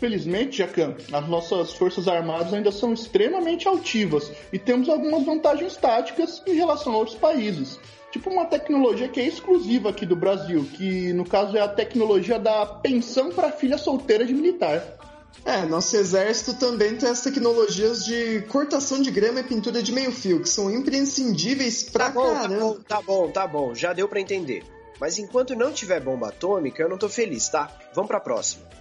Felizmente, 0.00 0.56
Jacan, 0.56 0.94
as 1.12 1.28
nossas 1.28 1.74
forças 1.74 2.08
armadas 2.08 2.54
ainda 2.54 2.72
são 2.72 2.94
extremamente 2.94 3.68
altivas 3.68 4.32
e 4.50 4.58
temos 4.58 4.88
algumas 4.88 5.26
vantagens 5.26 5.76
táticas 5.76 6.42
em 6.46 6.54
relação 6.54 6.94
a 6.94 6.96
outros 6.96 7.18
países. 7.18 7.78
Tipo 8.10 8.30
uma 8.30 8.46
tecnologia 8.46 9.08
que 9.08 9.20
é 9.20 9.28
exclusiva 9.28 9.90
aqui 9.90 10.06
do 10.06 10.16
Brasil, 10.16 10.66
que 10.74 11.12
no 11.12 11.24
caso 11.24 11.54
é 11.54 11.60
a 11.60 11.68
tecnologia 11.68 12.38
da 12.38 12.64
pensão 12.64 13.30
para 13.30 13.52
filha 13.52 13.76
solteira 13.76 14.24
de 14.24 14.32
militar. 14.32 14.82
É, 15.44 15.66
nosso 15.66 15.94
exército 15.94 16.54
também 16.54 16.96
tem 16.96 17.08
as 17.08 17.20
tecnologias 17.20 18.02
de 18.04 18.40
cortação 18.48 19.02
de 19.02 19.10
grama 19.10 19.40
e 19.40 19.44
pintura 19.44 19.82
de 19.82 19.92
meio 19.92 20.12
fio, 20.12 20.40
que 20.40 20.48
são 20.48 20.70
imprescindíveis 20.70 21.82
pra 21.82 22.06
tá 22.06 22.10
bom, 22.10 22.34
caramba. 22.34 22.56
Tá 22.56 22.58
bom, 22.58 22.78
tá 22.88 23.02
bom, 23.02 23.30
tá 23.30 23.46
bom, 23.46 23.74
já 23.74 23.92
deu 23.92 24.08
para 24.08 24.20
entender. 24.20 24.64
Mas 24.98 25.18
enquanto 25.18 25.54
não 25.54 25.72
tiver 25.72 26.00
bomba 26.00 26.28
atômica, 26.28 26.82
eu 26.82 26.88
não 26.88 26.96
tô 26.96 27.08
feliz, 27.08 27.50
tá? 27.50 27.70
Vamos 27.94 28.08
pra 28.08 28.18
próxima. 28.18 28.80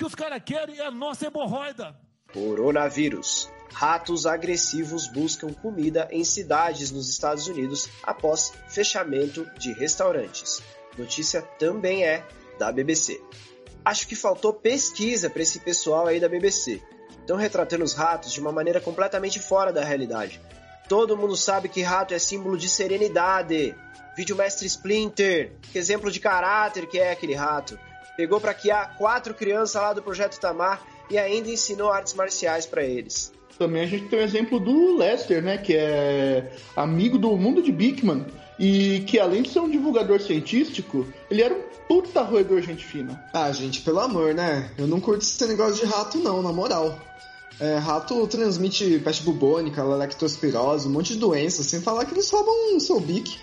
Que 0.00 0.06
os 0.06 0.14
caras 0.14 0.40
querem 0.42 0.78
é 0.78 0.86
a 0.86 0.90
nossa 0.90 1.26
hemorroida. 1.26 1.94
Coronavírus. 2.32 3.50
Ratos 3.70 4.24
agressivos 4.24 5.06
buscam 5.06 5.52
comida 5.52 6.08
em 6.10 6.24
cidades 6.24 6.90
nos 6.90 7.10
Estados 7.10 7.46
Unidos 7.46 7.86
após 8.02 8.50
fechamento 8.66 9.44
de 9.58 9.74
restaurantes. 9.74 10.62
Notícia 10.96 11.42
também 11.42 12.02
é 12.02 12.26
da 12.58 12.72
BBC. 12.72 13.22
Acho 13.84 14.08
que 14.08 14.16
faltou 14.16 14.54
pesquisa 14.54 15.28
para 15.28 15.42
esse 15.42 15.60
pessoal 15.60 16.06
aí 16.06 16.18
da 16.18 16.30
BBC. 16.30 16.80
Estão 17.18 17.36
retratando 17.36 17.84
os 17.84 17.92
ratos 17.92 18.32
de 18.32 18.40
uma 18.40 18.50
maneira 18.52 18.80
completamente 18.80 19.38
fora 19.38 19.70
da 19.70 19.84
realidade. 19.84 20.40
Todo 20.88 21.14
mundo 21.14 21.36
sabe 21.36 21.68
que 21.68 21.82
rato 21.82 22.14
é 22.14 22.18
símbolo 22.18 22.56
de 22.56 22.70
serenidade. 22.70 23.76
Vídeo 24.16 24.34
mestre 24.34 24.66
Splinter, 24.66 25.52
que 25.60 25.78
exemplo 25.78 26.10
de 26.10 26.20
caráter 26.20 26.86
que 26.86 26.98
é 26.98 27.12
aquele 27.12 27.34
rato. 27.34 27.78
Pegou 28.20 28.38
para 28.38 28.52
criar 28.52 28.98
quatro 28.98 29.32
crianças 29.32 29.80
lá 29.80 29.94
do 29.94 30.02
Projeto 30.02 30.38
Tamar 30.38 30.82
e 31.08 31.16
ainda 31.16 31.48
ensinou 31.48 31.90
artes 31.90 32.12
marciais 32.12 32.66
para 32.66 32.84
eles. 32.84 33.32
Também 33.58 33.80
a 33.80 33.86
gente 33.86 34.08
tem 34.08 34.18
o 34.18 34.22
exemplo 34.22 34.60
do 34.60 34.94
Lester, 34.98 35.42
né, 35.42 35.56
que 35.56 35.74
é 35.74 36.52
amigo 36.76 37.16
do 37.16 37.34
mundo 37.34 37.62
de 37.62 37.72
Bickman 37.72 38.26
e 38.58 39.00
que 39.06 39.18
além 39.18 39.40
de 39.40 39.48
ser 39.48 39.60
um 39.60 39.70
divulgador 39.70 40.20
científico, 40.20 41.06
ele 41.30 41.40
era 41.40 41.54
um 41.54 41.62
puta 41.88 42.20
roedor 42.20 42.60
gente 42.60 42.84
fina. 42.84 43.24
Ah, 43.32 43.50
gente, 43.52 43.80
pelo 43.80 44.00
amor, 44.00 44.34
né? 44.34 44.70
Eu 44.76 44.86
não 44.86 45.00
curto 45.00 45.22
esse 45.22 45.46
negócio 45.46 45.76
de 45.76 45.90
rato 45.90 46.18
não, 46.18 46.42
na 46.42 46.52
moral. 46.52 46.98
É, 47.58 47.78
rato 47.78 48.26
transmite 48.26 48.98
peste 48.98 49.22
bubônica, 49.22 49.82
lectospirose, 49.82 50.86
um 50.86 50.92
monte 50.92 51.14
de 51.14 51.18
doenças, 51.18 51.64
sem 51.64 51.80
falar 51.80 52.04
que 52.04 52.12
eles 52.12 52.28
roubam 52.28 52.76
o 52.76 52.80
seu 52.80 53.00
bique. 53.00 53.38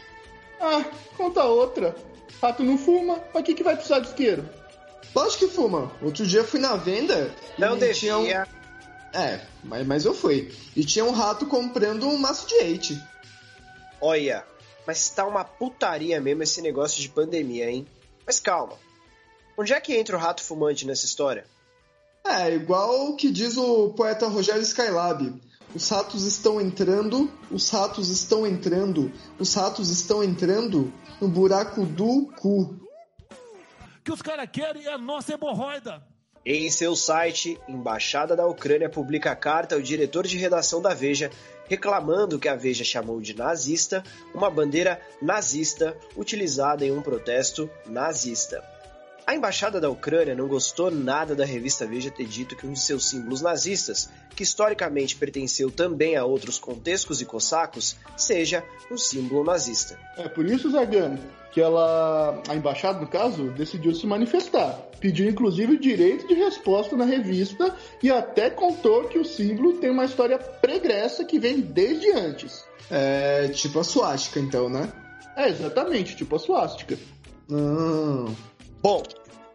Ah, 0.61 0.85
conta 1.17 1.43
outra. 1.45 1.95
Rato 2.41 2.63
não 2.63 2.77
fuma, 2.77 3.15
pra 3.15 3.41
que, 3.41 3.55
que 3.55 3.63
vai 3.63 3.75
precisar 3.75 3.99
de 3.99 4.09
isqueiro? 4.09 4.47
Lógico 5.17 5.47
que 5.47 5.51
fuma. 5.51 5.91
Outro 5.99 6.27
dia 6.27 6.41
eu 6.41 6.45
fui 6.45 6.59
na 6.59 6.75
venda 6.75 7.33
e 7.57 7.61
Não 7.61 7.75
devia. 7.75 7.93
tinha 7.95 8.17
um... 8.19 8.27
É, 8.27 9.41
mas, 9.63 9.87
mas 9.87 10.05
eu 10.05 10.13
fui. 10.13 10.53
E 10.75 10.85
tinha 10.85 11.03
um 11.03 11.09
rato 11.11 11.47
comprando 11.47 12.07
um 12.07 12.19
maço 12.19 12.47
de 12.47 12.53
leite. 12.55 13.03
Olha, 13.99 14.45
mas 14.85 15.09
tá 15.09 15.25
uma 15.25 15.43
putaria 15.43 16.21
mesmo 16.21 16.43
esse 16.43 16.61
negócio 16.61 17.01
de 17.01 17.09
pandemia, 17.09 17.67
hein? 17.67 17.87
Mas 18.27 18.39
calma. 18.39 18.73
Onde 19.57 19.73
é 19.73 19.81
que 19.81 19.95
entra 19.97 20.15
o 20.15 20.19
rato 20.19 20.43
fumante 20.43 20.85
nessa 20.85 21.07
história? 21.07 21.45
É, 22.23 22.53
igual 22.53 23.09
o 23.09 23.15
que 23.15 23.31
diz 23.31 23.57
o 23.57 23.89
poeta 23.93 24.27
Rogério 24.27 24.61
Skylab. 24.61 25.33
Os 25.73 25.89
ratos 25.89 26.25
estão 26.25 26.61
entrando, 26.61 27.31
os 27.49 27.67
ratos 27.71 28.09
estão 28.09 28.45
entrando, 28.45 29.11
os 29.39 29.51
ratos 29.55 29.89
estão 29.89 30.23
entrando 30.23 30.93
no 31.19 31.27
buraco 31.27 31.85
do 31.85 32.27
cu. 32.39 32.86
Que 34.07 34.13
os 34.13 34.21
caras 34.21 34.47
querem 34.49 34.85
é 34.85 34.93
a 34.93 34.97
nossa 34.97 35.33
hemorroida. 35.33 36.01
Em 36.45 36.69
seu 36.69 36.95
site, 36.95 37.59
Embaixada 37.67 38.37
da 38.37 38.47
Ucrânia 38.47 38.89
publica 38.89 39.35
carta 39.35 39.75
ao 39.75 39.81
diretor 39.81 40.25
de 40.25 40.37
redação 40.37 40.81
da 40.81 40.93
Veja 40.93 41.29
reclamando 41.65 42.39
que 42.39 42.47
a 42.47 42.55
Veja 42.55 42.85
chamou 42.85 43.19
de 43.19 43.35
nazista 43.35 44.01
uma 44.33 44.49
bandeira 44.49 45.01
nazista 45.21 45.93
utilizada 46.15 46.85
em 46.85 46.91
um 46.93 47.01
protesto 47.01 47.69
nazista. 47.85 48.63
A 49.27 49.35
embaixada 49.35 49.81
da 49.81 49.89
Ucrânia 49.89 50.33
não 50.33 50.47
gostou 50.47 50.89
nada 50.89 51.35
da 51.35 51.43
revista 51.43 51.85
Veja 51.85 52.09
ter 52.09 52.23
dito 52.23 52.55
que 52.55 52.65
um 52.65 52.71
de 52.71 52.79
seus 52.79 53.09
símbolos 53.09 53.41
nazistas, 53.41 54.09
que 54.33 54.41
historicamente 54.41 55.17
pertenceu 55.17 55.69
também 55.69 56.15
a 56.15 56.23
outros 56.23 56.57
contescos 56.57 57.19
e 57.19 57.25
cossacos, 57.25 57.97
seja 58.15 58.63
um 58.89 58.97
símbolo 58.97 59.43
nazista. 59.43 59.99
É 60.15 60.29
por 60.29 60.45
isso, 60.45 60.71
Zagano, 60.71 61.19
que 61.51 61.59
ela, 61.59 62.41
a 62.47 62.55
embaixada, 62.55 63.01
no 63.01 63.07
caso, 63.07 63.51
decidiu 63.51 63.93
se 63.93 64.07
manifestar. 64.07 64.79
Pediu 65.01 65.29
inclusive 65.29 65.73
o 65.73 65.79
direito 65.79 66.25
de 66.25 66.33
resposta 66.33 66.95
na 66.95 67.03
revista 67.03 67.75
e 68.01 68.09
até 68.09 68.49
contou 68.49 69.09
que 69.09 69.19
o 69.19 69.25
símbolo 69.25 69.73
tem 69.73 69.89
uma 69.89 70.05
história 70.05 70.39
pregressa 70.39 71.25
que 71.25 71.37
vem 71.37 71.59
desde 71.59 72.09
antes. 72.13 72.63
É 72.89 73.49
tipo 73.49 73.77
a 73.77 73.83
suástica, 73.83 74.39
então, 74.39 74.69
né? 74.69 74.89
É, 75.35 75.49
exatamente, 75.49 76.15
tipo 76.15 76.37
a 76.37 76.39
suástica. 76.39 76.97
Não. 77.49 78.33
Bom, 78.87 79.03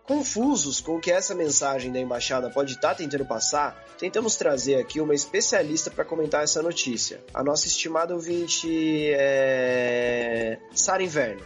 confusos 0.06 0.78
com 0.78 0.96
o 0.96 1.00
que 1.00 1.10
essa 1.10 1.34
mensagem 1.34 1.90
da 1.90 1.98
embaixada 1.98 2.50
pode 2.50 2.74
estar 2.74 2.94
tentando 2.94 3.24
passar, 3.24 3.82
tentamos 3.98 4.36
trazer 4.36 4.74
aqui 4.74 5.00
uma 5.00 5.14
especialista 5.14 5.90
para 5.90 6.04
comentar 6.04 6.44
essa 6.44 6.60
notícia. 6.60 7.24
A 7.32 7.42
nossa 7.42 7.66
estimada 7.66 8.12
ouvinte 8.12 8.68
é. 9.14 10.58
Sara 10.74 11.02
Inverno. 11.02 11.40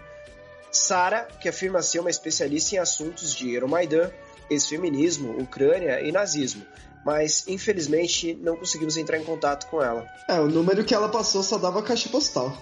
Sara, 0.72 1.28
que 1.40 1.48
afirma 1.48 1.80
ser 1.80 2.00
uma 2.00 2.10
especialista 2.10 2.74
em 2.74 2.78
assuntos 2.78 3.32
de 3.32 3.54
Euromaidan, 3.54 4.10
ex-feminismo, 4.50 5.40
Ucrânia 5.40 6.00
e 6.00 6.10
nazismo, 6.10 6.66
mas 7.04 7.46
infelizmente 7.46 8.34
não 8.34 8.56
conseguimos 8.56 8.96
entrar 8.96 9.16
em 9.16 9.24
contato 9.24 9.68
com 9.68 9.80
ela. 9.80 10.04
É, 10.28 10.40
o 10.40 10.48
número 10.48 10.84
que 10.84 10.92
ela 10.92 11.08
passou 11.08 11.40
só 11.40 11.56
dava 11.56 11.80
caixa 11.84 12.08
postal. 12.08 12.52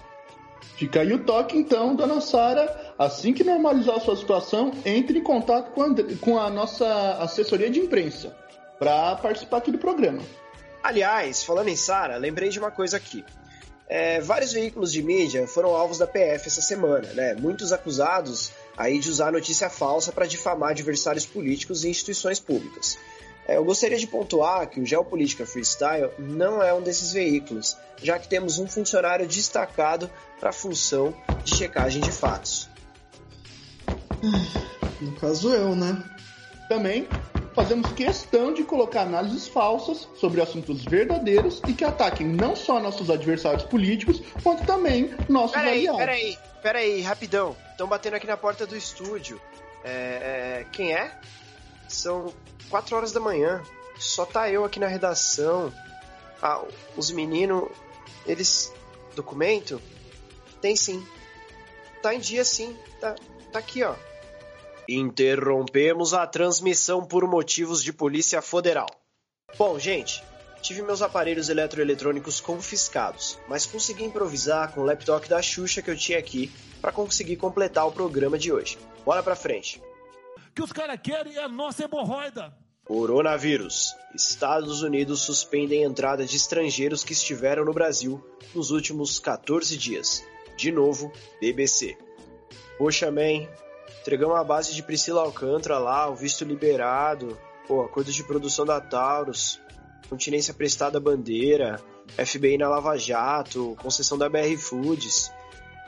Fica 0.77 1.01
aí 1.01 1.13
o 1.13 1.23
toque, 1.23 1.57
então, 1.57 1.95
dona 1.95 2.19
Sara. 2.19 2.93
Assim 2.97 3.33
que 3.33 3.43
normalizar 3.43 3.95
a 3.95 3.99
sua 3.99 4.15
situação, 4.15 4.71
entre 4.85 5.19
em 5.19 5.23
contato 5.23 5.71
com 5.71 5.83
a, 5.83 5.89
com 6.21 6.39
a 6.39 6.49
nossa 6.49 7.17
assessoria 7.19 7.69
de 7.69 7.79
imprensa 7.79 8.35
para 8.77 9.15
participar 9.15 9.57
aqui 9.57 9.71
do 9.71 9.77
programa. 9.77 10.21
Aliás, 10.83 11.43
falando 11.43 11.69
em 11.69 11.75
Sara, 11.75 12.17
lembrei 12.17 12.49
de 12.49 12.59
uma 12.59 12.71
coisa 12.71 12.97
aqui. 12.97 13.23
É, 13.87 14.19
vários 14.19 14.51
veículos 14.51 14.91
de 14.91 15.01
mídia 15.01 15.47
foram 15.47 15.75
alvos 15.75 15.97
da 15.97 16.07
PF 16.07 16.47
essa 16.47 16.61
semana, 16.61 17.07
né? 17.13 17.35
Muitos 17.35 17.71
acusados 17.71 18.51
aí 18.75 18.99
de 18.99 19.09
usar 19.09 19.31
notícia 19.31 19.69
falsa 19.69 20.11
para 20.11 20.25
difamar 20.25 20.71
adversários 20.71 21.25
políticos 21.25 21.83
e 21.83 21.89
instituições 21.89 22.39
públicas. 22.39 22.97
É, 23.47 23.57
eu 23.57 23.63
gostaria 23.63 23.97
de 23.97 24.07
pontuar 24.07 24.67
que 24.69 24.79
o 24.79 24.85
Geopolítica 24.85 25.45
Freestyle 25.45 26.09
não 26.17 26.61
é 26.63 26.73
um 26.73 26.81
desses 26.81 27.13
veículos, 27.13 27.77
já 28.01 28.17
que 28.17 28.27
temos 28.27 28.57
um 28.57 28.67
funcionário 28.67 29.27
destacado 29.27 30.09
para 30.39 30.49
a 30.49 30.53
função 30.53 31.13
de 31.43 31.55
checagem 31.55 32.01
de 32.01 32.11
fatos. 32.11 32.67
No 34.99 35.11
caso 35.13 35.53
eu, 35.53 35.75
né? 35.75 36.03
Também 36.67 37.07
fazemos 37.53 37.91
questão 37.93 38.53
de 38.53 38.63
colocar 38.63 39.03
análises 39.03 39.47
falsas 39.47 40.07
sobre 40.19 40.41
assuntos 40.41 40.83
verdadeiros 40.83 41.61
e 41.67 41.73
que 41.73 41.85
ataquem 41.85 42.27
não 42.27 42.55
só 42.55 42.79
nossos 42.79 43.09
adversários 43.09 43.63
políticos, 43.63 44.21
quanto 44.43 44.65
também 44.65 45.15
nossos 45.29 45.55
peraí, 45.55 45.87
aliados. 45.87 45.99
Peraí, 45.99 46.37
peraí, 46.61 47.01
rapidão. 47.01 47.55
Estão 47.71 47.87
batendo 47.87 48.15
aqui 48.15 48.27
na 48.27 48.35
porta 48.35 48.65
do 48.65 48.75
estúdio. 48.75 49.39
É, 49.83 50.61
é, 50.61 50.65
quem 50.71 50.93
é? 50.93 51.11
São 51.95 52.33
quatro 52.69 52.95
horas 52.95 53.11
da 53.11 53.19
manhã. 53.19 53.63
Só 53.97 54.25
tá 54.25 54.49
eu 54.49 54.65
aqui 54.65 54.79
na 54.79 54.87
redação. 54.87 55.73
Ah, 56.41 56.63
os 56.97 57.09
meninos, 57.09 57.69
eles. 58.25 58.73
Documento? 59.15 59.81
Tem 60.61 60.75
sim. 60.75 61.05
Tá 62.01 62.13
em 62.13 62.19
dia 62.19 62.43
sim. 62.43 62.77
Tá, 62.99 63.15
tá 63.51 63.59
aqui, 63.59 63.81
ó. 63.81 63.95
Interrompemos 64.87 66.13
a 66.13 66.27
transmissão 66.27 67.05
por 67.05 67.25
motivos 67.27 67.81
de 67.81 67.93
Polícia 67.93 68.41
Federal. 68.41 68.87
Bom, 69.57 69.79
gente, 69.79 70.21
tive 70.61 70.81
meus 70.81 71.01
aparelhos 71.01 71.47
eletroeletrônicos 71.47 72.41
confiscados, 72.41 73.39
mas 73.47 73.65
consegui 73.65 74.03
improvisar 74.03 74.73
com 74.73 74.81
o 74.81 74.85
laptop 74.85 75.29
da 75.29 75.41
Xuxa 75.41 75.81
que 75.81 75.89
eu 75.89 75.97
tinha 75.97 76.19
aqui 76.19 76.51
para 76.81 76.91
conseguir 76.91 77.37
completar 77.37 77.87
o 77.87 77.91
programa 77.91 78.37
de 78.37 78.51
hoje. 78.51 78.77
Bora 79.05 79.23
pra 79.23 79.35
frente. 79.35 79.81
Que 80.55 80.63
os 80.63 80.71
caras 80.71 80.97
querem 81.03 81.35
é 81.35 81.43
a 81.43 81.49
nossa 81.49 81.83
hemorroida. 81.83 82.53
Coronavírus. 82.85 83.93
Estados 84.15 84.81
Unidos 84.81 85.21
suspendem 85.21 85.83
a 85.83 85.87
entrada 85.87 86.23
de 86.23 86.37
estrangeiros 86.37 87.03
que 87.03 87.11
estiveram 87.11 87.65
no 87.65 87.73
Brasil 87.73 88.23
nos 88.53 88.71
últimos 88.71 89.19
14 89.19 89.77
dias. 89.77 90.23
De 90.55 90.71
novo, 90.71 91.11
BBC. 91.41 91.97
Poxa, 92.77 93.11
man, 93.11 93.47
entregamos 93.99 94.37
a 94.37 94.43
base 94.43 94.73
de 94.73 94.81
Priscila 94.81 95.23
Alcântara 95.23 95.77
lá, 95.77 96.09
o 96.09 96.15
visto 96.15 96.45
liberado, 96.45 97.37
pô, 97.67 97.81
acordo 97.81 98.11
de 98.11 98.23
produção 98.23 98.65
da 98.65 98.79
Taurus, 98.79 99.59
continência 100.07 100.53
prestada 100.53 100.97
à 100.97 101.01
bandeira, 101.01 101.81
FBI 102.07 102.57
na 102.57 102.69
Lava 102.69 102.97
Jato, 102.97 103.75
concessão 103.81 104.17
da 104.17 104.29
BR 104.29 104.55
Foods. 104.57 105.31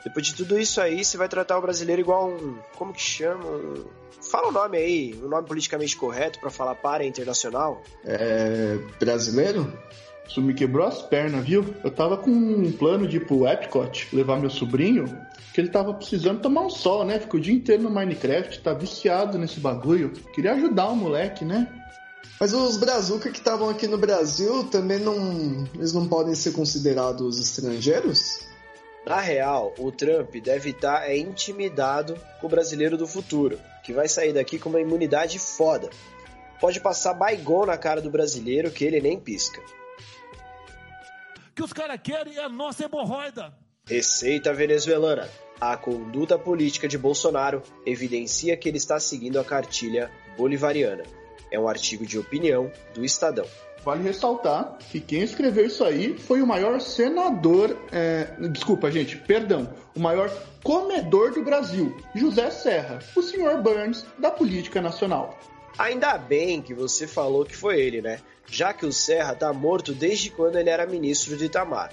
Depois 0.04 0.26
de 0.26 0.34
tudo 0.34 0.58
isso 0.58 0.80
aí, 0.80 1.04
você 1.04 1.16
vai 1.16 1.28
tratar 1.28 1.58
o 1.58 1.62
brasileiro 1.62 2.00
igual 2.00 2.30
um. 2.30 2.58
Como 2.76 2.92
que 2.92 3.00
chama? 3.00 3.44
Um, 3.44 3.84
fala 4.30 4.48
o 4.48 4.52
nome 4.52 4.78
aí, 4.78 5.14
um 5.22 5.28
nome 5.28 5.46
politicamente 5.46 5.96
correto 5.96 6.38
para 6.38 6.50
falar 6.50 6.74
para 6.76 7.04
internacional. 7.04 7.82
É. 8.04 8.78
brasileiro? 9.00 9.72
Isso 10.28 10.42
me 10.42 10.52
quebrou 10.52 10.86
as 10.86 11.00
pernas, 11.00 11.44
viu? 11.44 11.74
Eu 11.82 11.90
tava 11.90 12.18
com 12.18 12.30
um 12.30 12.70
plano 12.70 13.08
de 13.08 13.16
ir 13.16 13.26
pro 13.26 13.48
Epcot, 13.48 14.14
levar 14.14 14.38
meu 14.38 14.50
sobrinho, 14.50 15.06
que 15.54 15.60
ele 15.60 15.70
tava 15.70 15.94
precisando 15.94 16.42
tomar 16.42 16.60
um 16.60 16.70
sol, 16.70 17.04
né? 17.04 17.18
Ficou 17.18 17.40
o 17.40 17.42
dia 17.42 17.54
inteiro 17.54 17.82
no 17.82 17.90
Minecraft, 17.90 18.60
tá 18.60 18.74
viciado 18.74 19.38
nesse 19.38 19.58
bagulho. 19.58 20.12
Queria 20.34 20.52
ajudar 20.52 20.88
o 20.88 20.96
moleque, 20.96 21.46
né? 21.46 21.66
Mas 22.38 22.52
os 22.52 22.76
brazuca 22.76 23.30
que 23.30 23.38
estavam 23.38 23.68
aqui 23.70 23.86
no 23.86 23.98
Brasil 23.98 24.64
também 24.64 25.00
não. 25.00 25.66
Eles 25.74 25.92
não 25.92 26.06
podem 26.06 26.34
ser 26.34 26.52
considerados 26.52 27.40
estrangeiros? 27.40 28.46
Na 29.08 29.20
real, 29.20 29.72
o 29.78 29.90
Trump 29.90 30.34
deve 30.36 30.68
estar 30.68 31.08
é, 31.08 31.16
intimidado 31.16 32.14
com 32.38 32.46
o 32.46 32.50
brasileiro 32.50 32.94
do 32.94 33.06
futuro, 33.06 33.58
que 33.82 33.90
vai 33.90 34.06
sair 34.06 34.34
daqui 34.34 34.58
com 34.58 34.68
uma 34.68 34.82
imunidade 34.82 35.38
foda. 35.38 35.88
Pode 36.60 36.78
passar 36.78 37.14
baigon 37.14 37.64
na 37.64 37.78
cara 37.78 38.02
do 38.02 38.10
brasileiro 38.10 38.70
que 38.70 38.84
ele 38.84 39.00
nem 39.00 39.18
pisca. 39.18 39.62
que 41.54 41.62
os 41.62 41.72
caras 41.72 41.98
querem 42.04 42.36
é 42.36 42.44
a 42.44 42.50
nossa 42.50 42.84
hemorroida. 42.84 43.56
Receita 43.86 44.52
venezuelana. 44.52 45.26
A 45.58 45.74
conduta 45.74 46.38
política 46.38 46.86
de 46.86 46.98
Bolsonaro 46.98 47.62
evidencia 47.86 48.58
que 48.58 48.68
ele 48.68 48.76
está 48.76 49.00
seguindo 49.00 49.40
a 49.40 49.44
cartilha 49.44 50.10
bolivariana. 50.36 51.04
É 51.50 51.58
um 51.58 51.68
artigo 51.68 52.04
de 52.04 52.18
opinião 52.18 52.70
do 52.94 53.04
Estadão. 53.04 53.46
Vale 53.84 54.02
ressaltar 54.02 54.76
que 54.90 55.00
quem 55.00 55.22
escreveu 55.22 55.66
isso 55.66 55.84
aí 55.84 56.18
foi 56.18 56.42
o 56.42 56.46
maior 56.46 56.80
senador. 56.80 57.76
é, 57.92 58.28
desculpa, 58.50 58.90
gente, 58.90 59.16
perdão. 59.16 59.72
O 59.94 60.00
maior 60.00 60.30
comedor 60.62 61.32
do 61.32 61.42
Brasil, 61.42 61.96
José 62.14 62.50
Serra, 62.50 62.98
o 63.16 63.22
senhor 63.22 63.62
Burns 63.62 64.04
da 64.18 64.30
política 64.30 64.82
nacional. 64.82 65.38
Ainda 65.78 66.18
bem 66.18 66.60
que 66.60 66.74
você 66.74 67.06
falou 67.06 67.44
que 67.44 67.56
foi 67.56 67.80
ele, 67.80 68.02
né? 68.02 68.20
Já 68.46 68.72
que 68.72 68.84
o 68.84 68.92
Serra 68.92 69.34
tá 69.34 69.52
morto 69.52 69.92
desde 69.92 70.30
quando 70.30 70.58
ele 70.58 70.70
era 70.70 70.86
ministro 70.86 71.36
de 71.36 71.44
Itamar. 71.44 71.92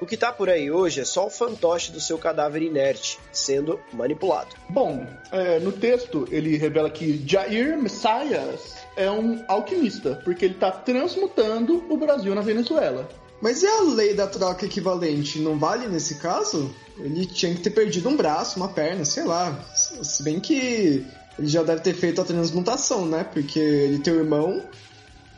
O 0.00 0.06
que 0.06 0.16
tá 0.16 0.32
por 0.32 0.48
aí 0.48 0.70
hoje 0.70 1.00
é 1.00 1.04
só 1.04 1.26
o 1.26 1.30
fantoche 1.30 1.92
do 1.92 2.00
seu 2.00 2.16
cadáver 2.16 2.62
inerte 2.62 3.18
sendo 3.30 3.78
manipulado. 3.92 4.56
Bom, 4.68 5.06
é, 5.30 5.58
no 5.58 5.72
texto 5.72 6.26
ele 6.30 6.56
revela 6.56 6.88
que 6.88 7.22
Jair 7.26 7.76
Messias 7.76 8.76
é 8.96 9.10
um 9.10 9.44
alquimista, 9.46 10.18
porque 10.24 10.46
ele 10.46 10.54
está 10.54 10.70
transmutando 10.70 11.84
o 11.90 11.98
Brasil 11.98 12.34
na 12.34 12.40
Venezuela. 12.40 13.06
Mas 13.42 13.62
e 13.62 13.66
a 13.66 13.82
lei 13.82 14.14
da 14.14 14.26
troca 14.26 14.64
equivalente? 14.64 15.38
Não 15.38 15.58
vale 15.58 15.86
nesse 15.86 16.16
caso? 16.16 16.74
Ele 16.98 17.26
tinha 17.26 17.54
que 17.54 17.60
ter 17.60 17.70
perdido 17.70 18.08
um 18.08 18.16
braço, 18.16 18.58
uma 18.58 18.68
perna, 18.68 19.04
sei 19.04 19.24
lá. 19.24 19.58
Se 19.74 20.22
bem 20.22 20.40
que 20.40 21.06
ele 21.38 21.48
já 21.48 21.62
deve 21.62 21.80
ter 21.80 21.94
feito 21.94 22.20
a 22.20 22.24
transmutação, 22.24 23.06
né? 23.06 23.24
Porque 23.24 23.58
ele 23.58 23.98
tem 23.98 24.14
um 24.14 24.18
irmão 24.18 24.62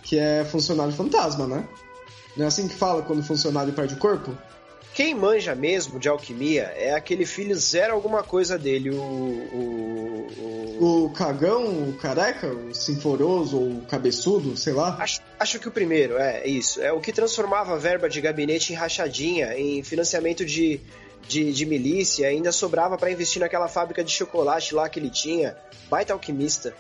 que 0.03 0.19
é 0.19 0.45
funcionário 0.45 0.93
fantasma, 0.93 1.47
né? 1.47 1.65
Não 2.37 2.45
é 2.45 2.49
assim 2.49 2.69
que 2.69 2.75
fala 2.75 3.03
quando 3.03 3.21
o 3.21 3.23
funcionário 3.23 3.73
perde 3.73 3.95
o 3.95 3.99
corpo? 3.99 4.37
Quem 4.95 5.15
manja 5.15 5.55
mesmo 5.55 5.99
de 5.99 6.07
alquimia 6.09 6.65
é 6.77 6.95
aquele 6.95 7.25
filho 7.25 7.57
zero 7.57 7.95
alguma 7.95 8.23
coisa 8.23 8.59
dele, 8.59 8.91
o. 8.91 9.01
o, 9.01 10.27
o... 10.79 11.05
o 11.07 11.11
cagão, 11.11 11.89
o 11.89 11.95
careca, 11.95 12.49
o 12.49 12.75
sinforoso 12.75 13.59
ou 13.59 13.69
o 13.79 13.87
cabeçudo, 13.87 14.55
sei 14.55 14.75
lá. 14.75 14.97
Acho, 15.01 15.21
acho 15.41 15.59
que 15.59 15.69
o 15.69 15.71
primeiro, 15.71 16.19
é 16.19 16.47
isso. 16.47 16.83
É 16.83 16.93
o 16.93 17.01
que 17.01 17.11
transformava 17.11 17.73
a 17.73 17.79
verba 17.79 18.07
de 18.07 18.21
gabinete 18.21 18.75
em 18.75 18.77
rachadinha, 18.77 19.57
em 19.57 19.83
financiamento 19.83 20.45
de, 20.45 20.79
de, 21.27 21.53
de 21.55 21.65
milícia, 21.65 22.29
ainda 22.29 22.53
sobrava 22.53 22.99
para 22.99 23.11
investir 23.11 23.41
naquela 23.41 23.69
fábrica 23.69 24.05
de 24.05 24.13
chocolate 24.13 24.75
lá 24.75 24.91
que 24.91 24.99
ele 24.99 25.11
tinha. 25.11 25.57
Baita 25.89 26.13
alquimista. 26.13 26.75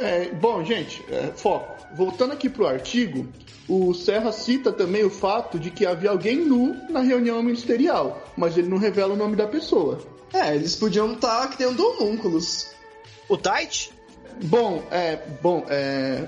É, 0.00 0.30
bom, 0.30 0.64
gente, 0.64 1.04
é, 1.10 1.30
foco. 1.36 1.76
Voltando 1.94 2.32
aqui 2.32 2.48
pro 2.48 2.66
artigo, 2.66 3.28
o 3.68 3.92
Serra 3.92 4.32
cita 4.32 4.72
também 4.72 5.04
o 5.04 5.10
fato 5.10 5.58
de 5.58 5.70
que 5.70 5.84
havia 5.84 6.10
alguém 6.10 6.36
nu 6.36 6.74
na 6.88 7.00
reunião 7.00 7.42
ministerial, 7.42 8.22
mas 8.36 8.56
ele 8.56 8.68
não 8.68 8.78
revela 8.78 9.12
o 9.12 9.16
nome 9.16 9.36
da 9.36 9.46
pessoa. 9.46 10.00
É, 10.32 10.54
eles 10.54 10.74
podiam 10.74 11.12
estar 11.12 11.42
tá 11.42 11.48
criando 11.48 11.86
homúnculos. 11.86 12.70
O 13.28 13.36
Tait? 13.36 13.90
Bom, 14.44 14.82
é. 14.90 15.18
Bom, 15.42 15.66
é. 15.68 16.26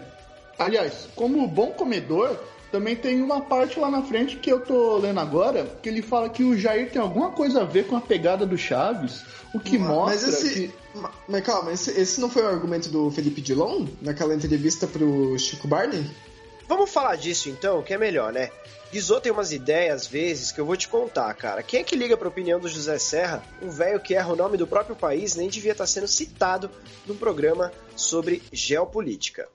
Aliás, 0.58 1.08
como 1.16 1.46
bom 1.48 1.70
comedor, 1.70 2.38
também 2.72 2.96
tem 2.96 3.20
uma 3.22 3.42
parte 3.42 3.78
lá 3.78 3.90
na 3.90 4.02
frente 4.02 4.36
que 4.36 4.50
eu 4.50 4.58
tô 4.58 4.96
lendo 4.96 5.20
agora, 5.20 5.66
que 5.82 5.88
ele 5.88 6.00
fala 6.00 6.30
que 6.30 6.42
o 6.42 6.56
Jair 6.56 6.90
tem 6.90 7.00
alguma 7.00 7.30
coisa 7.30 7.60
a 7.60 7.64
ver 7.64 7.86
com 7.86 7.94
a 7.94 8.00
pegada 8.00 8.46
do 8.46 8.56
Chaves, 8.56 9.22
o 9.54 9.60
que 9.60 9.78
mas, 9.78 9.88
mostra 9.88 10.30
mas 10.30 10.44
esse, 10.44 10.68
que... 10.68 10.74
Mas 11.28 11.44
calma, 11.44 11.70
esse, 11.70 11.90
esse 11.90 12.20
não 12.20 12.30
foi 12.30 12.42
o 12.42 12.48
argumento 12.48 12.88
do 12.88 13.10
Felipe 13.10 13.42
Dilon 13.42 13.86
naquela 14.00 14.34
entrevista 14.34 14.86
pro 14.86 15.38
Chico 15.38 15.68
Barney? 15.68 16.10
Vamos 16.66 16.90
falar 16.90 17.16
disso 17.16 17.50
então, 17.50 17.82
que 17.82 17.92
é 17.92 17.98
melhor, 17.98 18.32
né? 18.32 18.50
Guizot 18.90 19.22
tem 19.22 19.32
umas 19.32 19.52
ideias, 19.52 20.02
às 20.02 20.06
vezes, 20.06 20.52
que 20.52 20.60
eu 20.60 20.66
vou 20.66 20.76
te 20.76 20.88
contar, 20.88 21.32
cara. 21.34 21.62
Quem 21.62 21.80
é 21.80 21.82
que 21.82 21.96
liga 21.96 22.16
pra 22.16 22.28
opinião 22.28 22.58
do 22.58 22.68
José 22.68 22.98
Serra? 22.98 23.42
Um 23.60 23.70
velho 23.70 24.00
que 24.00 24.14
erra 24.14 24.32
o 24.32 24.36
nome 24.36 24.56
do 24.56 24.66
próprio 24.66 24.96
país 24.96 25.34
nem 25.34 25.48
devia 25.48 25.72
estar 25.72 25.86
sendo 25.86 26.08
citado 26.08 26.70
num 27.06 27.16
programa 27.16 27.72
sobre 27.96 28.42
geopolítica. 28.52 29.48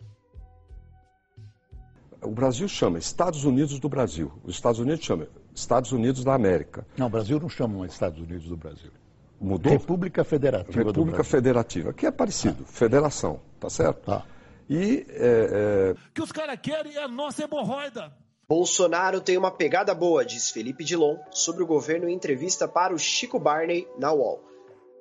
O 2.21 2.31
Brasil 2.31 2.67
chama 2.67 2.97
Estados 2.97 3.43
Unidos 3.43 3.79
do 3.79 3.87
Brasil. 3.87 4.31
Os 4.43 4.55
Estados 4.55 4.79
Unidos 4.79 5.05
chama 5.05 5.27
Estados 5.53 5.91
Unidos 5.91 6.23
da 6.23 6.33
América. 6.33 6.85
Não, 6.97 7.07
o 7.07 7.09
Brasil 7.09 7.39
não 7.39 7.49
chama 7.49 7.85
Estados 7.85 8.19
Unidos 8.19 8.47
do 8.47 8.57
Brasil. 8.57 8.91
Mudou? 9.39 9.71
República 9.71 10.23
Federativa 10.23 10.83
República. 10.83 11.23
Federativa, 11.23 11.93
que 11.93 12.07
é 12.07 12.11
parecido, 12.11 12.65
federação, 12.65 13.39
tá 13.59 13.69
certo? 13.69 14.05
Tá. 14.05 14.25
E 14.67 15.05
é, 15.09 15.95
que 16.13 16.21
os 16.21 16.31
caras 16.31 16.59
querem 16.61 16.95
é 16.95 17.03
a 17.03 17.07
nossa 17.07 17.43
hemorroida. 17.43 18.11
Bolsonaro 18.49 19.21
tem 19.21 19.37
uma 19.37 19.51
pegada 19.51 19.93
boa, 19.93 20.25
diz 20.25 20.49
Felipe 20.49 20.83
Dilon, 20.83 21.17
sobre 21.31 21.61
o 21.63 21.67
governo 21.67 22.07
em 22.07 22.13
entrevista 22.13 22.67
para 22.67 22.93
o 22.93 22.97
Chico 22.97 23.39
Barney 23.39 23.87
na 23.99 24.11
UOL. 24.11 24.41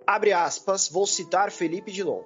Abre 0.06 0.32
aspas, 0.32 0.88
vou 0.88 1.06
citar 1.06 1.50
Felipe 1.50 1.90
Dilon. 1.90 2.22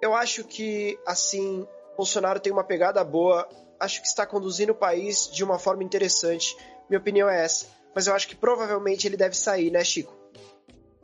Eu 0.00 0.14
acho 0.14 0.44
que, 0.44 0.98
assim, 1.06 1.66
Bolsonaro 1.96 2.40
tem 2.40 2.52
uma 2.52 2.64
pegada 2.64 3.02
boa, 3.02 3.48
acho 3.78 4.00
que 4.00 4.06
está 4.06 4.26
conduzindo 4.26 4.72
o 4.72 4.76
país 4.76 5.28
de 5.32 5.44
uma 5.44 5.58
forma 5.58 5.84
interessante. 5.84 6.56
Minha 6.88 7.00
opinião 7.00 7.28
é 7.28 7.44
essa, 7.44 7.66
mas 7.94 8.06
eu 8.06 8.14
acho 8.14 8.28
que 8.28 8.36
provavelmente 8.36 9.06
ele 9.06 9.16
deve 9.16 9.36
sair, 9.36 9.70
né, 9.70 9.82
Chico? 9.82 10.14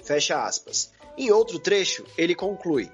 Fecha 0.02 0.44
aspas. 0.44 0.90
Em 1.16 1.30
outro 1.30 1.58
trecho, 1.58 2.04
ele 2.16 2.34
conclui, 2.34 2.90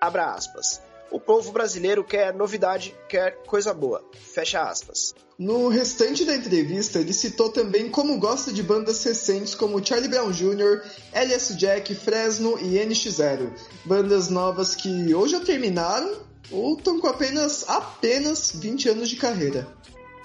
abra 0.00 0.34
aspas, 0.34 0.80
O 1.10 1.20
povo 1.20 1.52
brasileiro 1.52 2.02
quer 2.02 2.32
novidade, 2.32 2.94
quer 3.06 3.36
coisa 3.44 3.74
boa. 3.74 4.02
Fecha 4.14 4.62
aspas. 4.62 5.14
No 5.38 5.68
restante 5.68 6.24
da 6.24 6.34
entrevista, 6.34 7.00
ele 7.00 7.12
citou 7.12 7.50
também 7.50 7.90
como 7.90 8.18
gosta 8.18 8.50
de 8.50 8.62
bandas 8.62 9.02
recentes 9.04 9.54
como 9.54 9.84
Charlie 9.84 10.08
Brown 10.08 10.30
Jr., 10.30 10.82
LS 11.12 11.56
Jack, 11.56 11.94
Fresno 11.94 12.58
e 12.58 12.78
NX0. 12.78 13.50
Bandas 13.84 14.28
novas 14.28 14.74
que 14.74 15.12
ou 15.12 15.28
já 15.28 15.40
terminaram 15.40 16.31
ou 16.50 16.76
estão 16.76 17.00
com 17.00 17.06
apenas, 17.06 17.68
apenas 17.68 18.52
20 18.54 18.88
anos 18.88 19.08
de 19.08 19.16
carreira. 19.16 19.66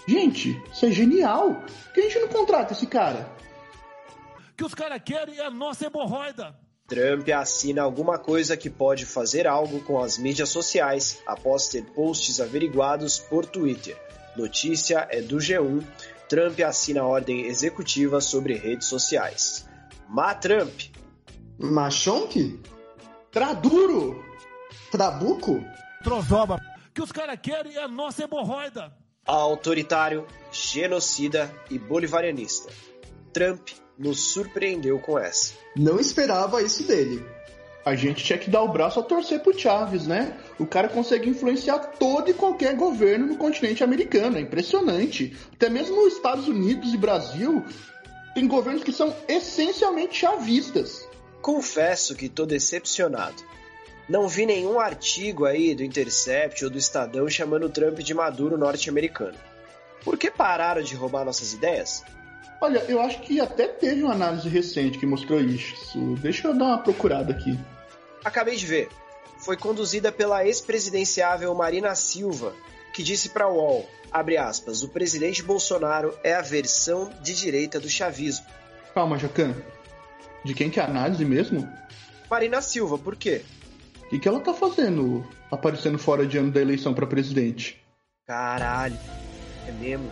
Gente, 0.07 0.61
isso 0.71 0.85
é 0.85 0.91
genial! 0.91 1.61
Por 1.85 1.93
que 1.93 2.01
a 2.01 2.03
gente 2.03 2.19
não 2.19 2.27
contrata 2.29 2.73
esse 2.73 2.87
cara? 2.87 3.37
que 4.57 4.65
os 4.65 4.73
caras 4.73 4.99
querem 5.05 5.37
é 5.37 5.45
a 5.45 5.51
nossa 5.51 5.85
hemorroida. 5.85 6.55
Trump 6.87 7.29
assina 7.29 7.83
alguma 7.83 8.17
coisa 8.17 8.57
que 8.57 8.69
pode 8.69 9.05
fazer 9.05 9.45
algo 9.45 9.81
com 9.81 10.01
as 10.01 10.17
mídias 10.17 10.49
sociais 10.49 11.21
após 11.27 11.67
ter 11.67 11.83
posts 11.83 12.39
averiguados 12.41 13.19
por 13.19 13.45
Twitter. 13.45 13.95
Notícia 14.35 15.07
é 15.11 15.21
do 15.21 15.37
G1. 15.37 15.83
Trump 16.27 16.59
assina 16.61 17.03
ordem 17.03 17.45
executiva 17.45 18.19
sobre 18.19 18.55
redes 18.55 18.87
sociais. 18.87 19.67
Ma 20.09 20.33
Trump. 20.33 20.73
Machonk? 21.59 22.59
Traduro! 23.31 24.23
Trabuco? 24.89 25.63
Trozoba. 26.03 26.59
que 26.93 27.01
os 27.01 27.11
caras 27.11 27.39
querem 27.41 27.75
é 27.75 27.83
a 27.83 27.87
nossa 27.87 28.23
hemorroida. 28.23 28.91
Autoritário, 29.25 30.25
genocida 30.51 31.53
e 31.69 31.77
bolivarianista. 31.77 32.71
Trump 33.33 33.69
nos 33.97 34.31
surpreendeu 34.31 34.99
com 34.99 35.17
essa. 35.19 35.53
Não 35.75 35.99
esperava 35.99 36.61
isso 36.61 36.83
dele. 36.83 37.23
A 37.85 37.95
gente 37.95 38.23
tinha 38.23 38.37
que 38.37 38.49
dar 38.49 38.63
o 38.63 38.67
braço 38.67 38.99
a 38.99 39.03
torcer 39.03 39.41
pro 39.41 39.57
Chaves, 39.57 40.05
né? 40.07 40.37
O 40.59 40.65
cara 40.65 40.89
consegue 40.89 41.29
influenciar 41.29 41.79
todo 41.79 42.29
e 42.29 42.33
qualquer 42.33 42.75
governo 42.75 43.27
no 43.27 43.37
continente 43.37 43.83
americano. 43.83 44.37
É 44.37 44.41
impressionante. 44.41 45.35
Até 45.53 45.69
mesmo 45.69 45.95
nos 45.95 46.15
Estados 46.15 46.47
Unidos 46.47 46.93
e 46.93 46.97
Brasil 46.97 47.63
tem 48.33 48.47
governos 48.47 48.83
que 48.83 48.91
são 48.91 49.15
essencialmente 49.27 50.17
chavistas. 50.17 51.07
Confesso 51.41 52.15
que 52.15 52.27
tô 52.27 52.45
decepcionado. 52.45 53.41
Não 54.07 54.27
vi 54.27 54.45
nenhum 54.45 54.79
artigo 54.79 55.45
aí 55.45 55.75
do 55.75 55.83
Intercept 55.83 56.63
ou 56.63 56.71
do 56.71 56.77
Estadão 56.77 57.29
chamando 57.29 57.65
o 57.65 57.69
Trump 57.69 57.99
de 57.99 58.13
Maduro 58.13 58.57
norte-americano. 58.57 59.37
Por 60.03 60.17
que 60.17 60.31
pararam 60.31 60.81
de 60.81 60.95
roubar 60.95 61.25
nossas 61.25 61.51
ideias? 61.51 62.03
Olha, 62.61 62.79
eu 62.87 63.01
acho 63.01 63.19
que 63.21 63.39
até 63.39 63.67
teve 63.67 64.03
uma 64.03 64.13
análise 64.13 64.47
recente 64.47 64.97
que 64.97 65.05
mostrou 65.05 65.41
isso. 65.41 66.15
Deixa 66.21 66.47
eu 66.47 66.57
dar 66.57 66.65
uma 66.65 66.77
procurada 66.77 67.33
aqui. 67.33 67.59
Acabei 68.23 68.55
de 68.55 68.65
ver. 68.65 68.89
Foi 69.39 69.57
conduzida 69.57 70.11
pela 70.11 70.45
ex-presidenciável 70.45 71.53
Marina 71.53 71.93
Silva, 71.93 72.55
que 72.93 73.03
disse 73.03 73.29
para 73.29 73.45
a 73.45 73.49
UOL, 73.49 73.87
abre 74.11 74.37
aspas, 74.37 74.81
o 74.81 74.89
presidente 74.89 75.43
Bolsonaro 75.43 76.17
é 76.23 76.33
a 76.33 76.41
versão 76.41 77.11
de 77.21 77.35
direita 77.35 77.79
do 77.79 77.89
chavismo. 77.89 78.45
Calma, 78.93 79.19
Jacan. 79.19 79.53
De 80.43 80.53
quem 80.53 80.69
que 80.69 80.79
é 80.79 80.83
a 80.83 80.87
análise 80.87 81.23
mesmo? 81.23 81.69
Marina 82.29 82.61
Silva, 82.61 82.97
por 82.97 83.15
quê? 83.15 83.43
O 84.07 84.09
que, 84.09 84.19
que 84.19 84.27
ela 84.27 84.39
tá 84.39 84.53
fazendo 84.53 85.27
aparecendo 85.51 85.99
fora 85.99 86.25
de 86.25 86.37
ano 86.37 86.49
da 86.49 86.61
eleição 86.61 86.93
para 86.93 87.05
presidente? 87.05 87.85
Caralho, 88.25 88.97
é 89.67 89.71
mesmo? 89.73 90.09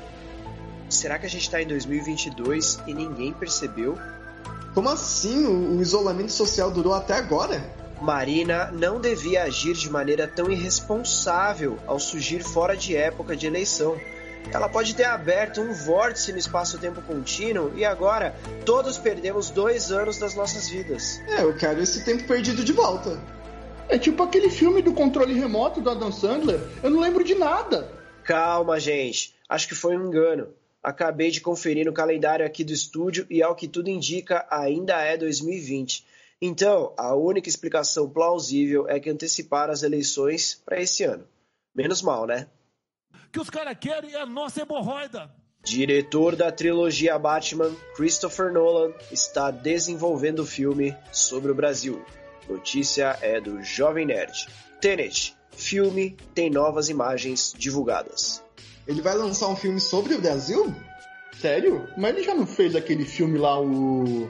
Será 0.90 1.18
que 1.18 1.26
a 1.26 1.30
gente 1.30 1.50
tá 1.50 1.62
em 1.62 1.68
2022 1.68 2.82
e 2.86 2.94
ninguém 2.94 3.32
percebeu? 3.32 3.98
Como 4.74 4.90
assim? 4.90 5.46
O 5.48 5.82
isolamento 5.82 6.34
social 6.34 6.70
durou 6.72 6.94
até 6.94 7.14
agora? 7.14 7.64
Marina 8.02 8.70
não 8.70 9.00
devia 9.00 9.44
agir 9.44 9.74
de 9.74 9.90
maneira 9.90 10.28
tão 10.28 10.52
irresponsável 10.52 11.80
ao 11.88 11.98
surgir 11.98 12.44
fora 12.44 12.76
de 12.76 12.98
época 12.98 13.34
de 13.34 13.48
eleição. 13.48 13.98
Ela 14.52 14.68
pode 14.68 14.94
ter 14.94 15.06
aberto 15.06 15.62
um 15.62 15.72
vórtice 15.72 16.34
no 16.34 16.38
espaço-tempo 16.38 17.02
contínuo 17.02 17.72
e 17.78 17.86
agora 17.86 18.36
todos 18.66 18.98
perdemos 18.98 19.50
dois 19.50 19.90
anos 19.90 20.18
das 20.18 20.36
nossas 20.36 20.68
vidas. 20.68 21.22
É, 21.30 21.44
eu 21.44 21.56
quero 21.56 21.82
esse 21.82 22.04
tempo 22.04 22.28
perdido 22.28 22.62
de 22.62 22.74
volta. 22.74 23.18
É 23.88 23.98
tipo 23.98 24.24
aquele 24.24 24.50
filme 24.50 24.82
do 24.82 24.94
controle 24.94 25.34
remoto 25.34 25.82
do 25.82 25.90
Adam 25.90 26.12
Sandler. 26.12 26.60
Eu 26.84 26.90
não 26.90 27.00
lembro 27.00 27.24
de 27.24 27.36
nada. 27.36 27.92
Calma, 28.24 28.80
gente. 28.80 29.36
Acho 29.48 29.68
que 29.68 29.76
foi 29.76 29.96
um 29.96 30.08
engano. 30.08 30.50
Acabei 30.82 31.32
de 31.32 31.42
conferir 31.42 31.86
no 31.86 31.94
calendário 31.94 32.46
aqui 32.46 32.64
do 32.64 32.74
estúdio 32.74 33.26
e, 33.30 33.42
ao 33.42 33.56
que 33.56 33.68
tudo 33.68 33.90
indica, 33.90 34.46
ainda 34.50 35.02
é 35.02 35.18
2020. 35.18 36.06
Então, 36.42 36.94
a 36.98 37.16
única 37.16 37.50
explicação 37.50 38.10
plausível 38.10 38.88
é 38.88 39.00
que 39.00 39.10
anteciparam 39.10 39.74
as 39.74 39.84
eleições 39.84 40.62
para 40.66 40.82
esse 40.82 41.04
ano. 41.04 41.28
Menos 41.74 42.02
mal, 42.02 42.26
né? 42.26 42.48
que 43.36 43.40
os 43.42 43.50
caras 43.50 43.78
querem 43.78 44.14
é 44.14 44.22
a 44.22 44.26
nossa 44.26 44.62
hemorroida. 44.62 45.30
Diretor 45.62 46.38
da 46.38 46.50
trilogia 46.54 47.20
Batman, 47.20 47.76
Christopher 47.94 48.54
Nolan, 48.54 48.94
está 49.12 49.52
desenvolvendo 49.52 50.40
o 50.40 50.46
filme 50.46 50.96
sobre 51.12 51.52
o 51.52 51.56
Brasil. 51.56 52.02
Notícia 52.48 53.18
é 53.22 53.40
do 53.40 53.64
Jovem 53.64 54.06
Nerd. 54.06 54.48
Tenet, 54.80 55.36
filme 55.52 56.16
tem 56.34 56.50
novas 56.50 56.90
imagens 56.90 57.54
divulgadas. 57.58 58.44
Ele 58.88 59.02
vai 59.02 59.16
lançar 59.16 59.48
um 59.48 59.56
filme 59.56 59.80
sobre 59.80 60.14
o 60.14 60.22
Brasil? 60.22 60.74
Sério? 61.42 61.88
Mas 61.98 62.16
ele 62.16 62.24
já 62.24 62.36
não 62.36 62.46
fez 62.46 62.76
aquele 62.76 63.06
filme 63.06 63.38
lá, 63.38 63.60
o. 63.60 64.30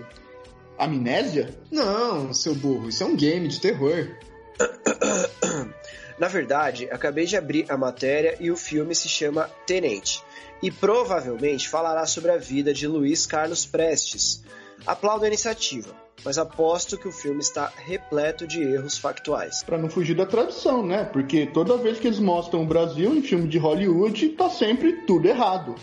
Amnésia? 0.77 1.49
Não, 1.71 2.33
seu 2.33 2.53
burro, 2.55 2.89
isso 2.89 3.03
é 3.03 3.05
um 3.05 3.15
game 3.15 3.47
de 3.47 3.61
terror. 3.61 4.09
Na 6.17 6.27
verdade, 6.27 6.89
acabei 6.89 7.25
de 7.25 7.35
abrir 7.35 7.65
a 7.69 7.77
matéria 7.77 8.37
e 8.39 8.49
o 8.49 8.57
filme 8.57 8.95
se 8.95 9.09
chama 9.09 9.49
Tenente 9.65 10.23
e 10.61 10.71
provavelmente 10.71 11.67
falará 11.67 12.05
sobre 12.05 12.31
a 12.31 12.37
vida 12.37 12.73
de 12.73 12.87
Luiz 12.87 13.25
Carlos 13.25 13.65
Prestes. 13.65 14.41
Aplaudo 14.85 15.25
a 15.25 15.27
iniciativa, 15.27 15.93
mas 16.23 16.37
aposto 16.37 16.97
que 16.97 17.07
o 17.07 17.11
filme 17.11 17.39
está 17.39 17.71
repleto 17.75 18.47
de 18.47 18.61
erros 18.61 18.97
factuais. 18.97 19.63
Para 19.63 19.77
não 19.77 19.89
fugir 19.89 20.15
da 20.15 20.25
tradição, 20.25 20.85
né? 20.85 21.03
Porque 21.03 21.45
toda 21.47 21.77
vez 21.77 21.99
que 21.99 22.07
eles 22.07 22.19
mostram 22.19 22.63
o 22.63 22.65
Brasil 22.65 23.15
em 23.15 23.21
filme 23.21 23.47
de 23.47 23.57
Hollywood, 23.57 24.29
tá 24.29 24.49
sempre 24.49 24.93
tudo 25.05 25.27
errado. 25.27 25.75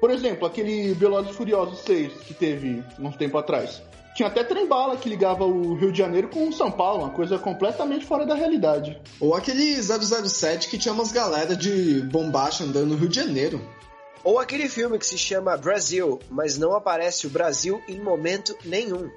Por 0.00 0.10
exemplo, 0.10 0.46
aquele 0.46 0.92
Velozes 0.94 1.34
Furiosos 1.34 1.80
6 1.80 2.12
que 2.26 2.34
teve 2.34 2.84
uns 2.98 3.16
tempo 3.16 3.38
atrás. 3.38 3.82
Tinha 4.14 4.28
até 4.28 4.42
trem-bala 4.42 4.96
que 4.96 5.10
ligava 5.10 5.44
o 5.44 5.74
Rio 5.74 5.92
de 5.92 5.98
Janeiro 5.98 6.28
com 6.28 6.50
São 6.50 6.70
Paulo, 6.70 7.02
uma 7.04 7.10
coisa 7.10 7.38
completamente 7.38 8.06
fora 8.06 8.24
da 8.24 8.34
realidade. 8.34 8.98
Ou 9.20 9.34
aquele 9.34 9.76
007 9.82 10.68
que 10.68 10.78
tinha 10.78 10.94
umas 10.94 11.12
galera 11.12 11.54
de 11.54 12.00
bombacha 12.00 12.64
andando 12.64 12.86
no 12.86 12.96
Rio 12.96 13.10
de 13.10 13.16
Janeiro. 13.16 13.60
Ou 14.24 14.38
aquele 14.38 14.70
filme 14.70 14.98
que 14.98 15.06
se 15.06 15.18
chama 15.18 15.56
Brasil, 15.56 16.18
mas 16.30 16.56
não 16.56 16.74
aparece 16.74 17.26
o 17.26 17.30
Brasil 17.30 17.82
em 17.86 18.00
momento 18.00 18.56
nenhum. 18.64 19.10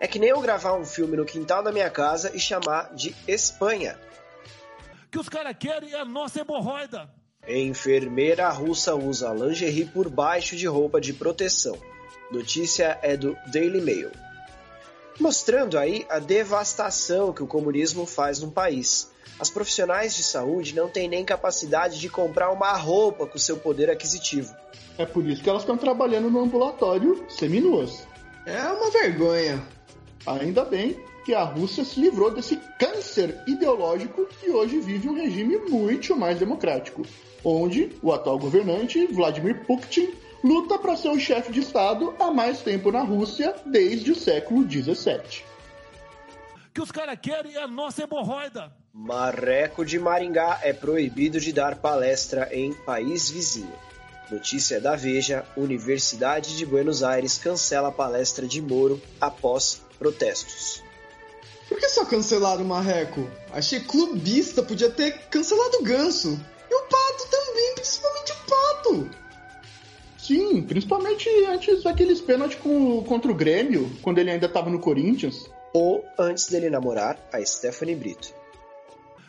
É 0.00 0.06
que 0.06 0.18
nem 0.18 0.30
eu 0.30 0.40
gravar 0.40 0.74
um 0.74 0.84
filme 0.84 1.16
no 1.16 1.24
quintal 1.24 1.62
da 1.62 1.72
minha 1.72 1.88
casa 1.90 2.30
e 2.34 2.40
chamar 2.40 2.94
de 2.94 3.14
Espanha. 3.26 3.98
que 5.10 5.18
os 5.18 5.28
caras 5.28 5.56
querem 5.58 5.92
é 5.92 6.00
a 6.00 6.04
nossa 6.04 6.40
hemorroida. 6.40 7.08
Enfermeira 7.46 8.48
russa 8.50 8.94
usa 8.94 9.32
lingerie 9.32 9.84
por 9.84 10.08
baixo 10.08 10.56
de 10.56 10.66
roupa 10.66 11.00
de 11.00 11.12
proteção. 11.12 11.78
Notícia 12.30 12.98
é 13.02 13.16
do 13.16 13.36
Daily 13.46 13.80
Mail. 13.80 14.10
Mostrando 15.20 15.78
aí 15.78 16.04
a 16.08 16.18
devastação 16.18 17.32
que 17.32 17.42
o 17.42 17.46
comunismo 17.46 18.06
faz 18.06 18.40
num 18.40 18.50
país. 18.50 19.12
As 19.38 19.50
profissionais 19.50 20.16
de 20.16 20.22
saúde 20.22 20.74
não 20.74 20.88
têm 20.88 21.08
nem 21.08 21.24
capacidade 21.24 22.00
de 22.00 22.08
comprar 22.08 22.50
uma 22.50 22.72
roupa 22.72 23.26
com 23.26 23.38
seu 23.38 23.56
poder 23.56 23.90
aquisitivo. 23.90 24.54
É 24.98 25.04
por 25.04 25.24
isso 25.26 25.42
que 25.42 25.48
elas 25.48 25.62
estão 25.62 25.76
trabalhando 25.76 26.30
no 26.30 26.40
ambulatório 26.40 27.24
seminuas. 27.28 28.06
É 28.46 28.60
uma 28.62 28.90
vergonha. 28.90 29.62
Ainda 30.26 30.64
bem 30.64 30.96
que 31.24 31.34
a 31.34 31.42
Rússia 31.42 31.84
se 31.84 32.00
livrou 32.00 32.30
desse 32.30 32.56
câncer 32.78 33.42
ideológico 33.46 34.26
e 34.42 34.50
hoje 34.50 34.80
vive 34.80 35.08
um 35.08 35.14
regime 35.14 35.56
muito 35.68 36.16
mais 36.16 36.38
democrático, 36.38 37.02
onde 37.44 37.90
o 38.02 38.12
atual 38.12 38.38
governante, 38.38 39.06
Vladimir 39.06 39.64
Putin, 39.66 40.10
luta 40.42 40.78
para 40.78 40.96
ser 40.96 41.08
o 41.08 41.18
chefe 41.18 41.52
de 41.52 41.60
Estado 41.60 42.14
há 42.18 42.30
mais 42.30 42.60
tempo 42.60 42.92
na 42.92 43.02
Rússia, 43.02 43.54
desde 43.64 44.12
o 44.12 44.14
século 44.14 44.70
XVII. 44.70 45.42
que 46.72 46.80
os 46.82 46.90
caras 46.90 47.18
querem 47.22 47.54
é 47.54 47.62
a 47.62 47.68
nossa 47.68 48.02
hemorroida. 48.02 48.72
Marreco 48.92 49.84
de 49.84 49.98
Maringá 49.98 50.58
é 50.62 50.72
proibido 50.72 51.38
de 51.38 51.52
dar 51.52 51.76
palestra 51.76 52.48
em 52.52 52.72
país 52.72 53.30
vizinho. 53.30 53.72
Notícia 54.30 54.80
da 54.80 54.96
Veja: 54.96 55.44
Universidade 55.56 56.56
de 56.56 56.66
Buenos 56.66 57.02
Aires 57.02 57.38
cancela 57.38 57.88
a 57.88 57.92
palestra 57.92 58.46
de 58.46 58.60
Moro 58.60 59.00
após 59.20 59.83
protestos. 59.98 60.82
Por 61.68 61.78
que 61.78 61.88
só 61.88 62.04
cancelaram 62.04 62.62
o 62.62 62.66
Marreco? 62.68 63.28
Achei 63.52 63.80
clubista, 63.80 64.62
podia 64.62 64.90
ter 64.90 65.12
cancelado 65.28 65.78
o 65.78 65.82
Ganso. 65.82 66.38
E 66.70 66.74
o 66.74 66.80
Pato 66.82 67.28
também, 67.30 67.74
principalmente 67.74 68.32
o 68.32 68.36
Pato. 68.50 69.10
Sim, 70.18 70.62
principalmente 70.62 71.28
antes 71.46 71.82
daqueles 71.82 72.20
pênaltis 72.20 72.58
com- 72.58 73.02
contra 73.04 73.30
o 73.30 73.34
Grêmio, 73.34 73.90
quando 74.02 74.18
ele 74.18 74.30
ainda 74.30 74.46
estava 74.46 74.70
no 74.70 74.78
Corinthians. 74.80 75.50
Ou 75.72 76.04
antes 76.18 76.46
dele 76.48 76.70
namorar 76.70 77.18
a 77.32 77.44
Stephanie 77.44 77.96
Brito. 77.96 78.32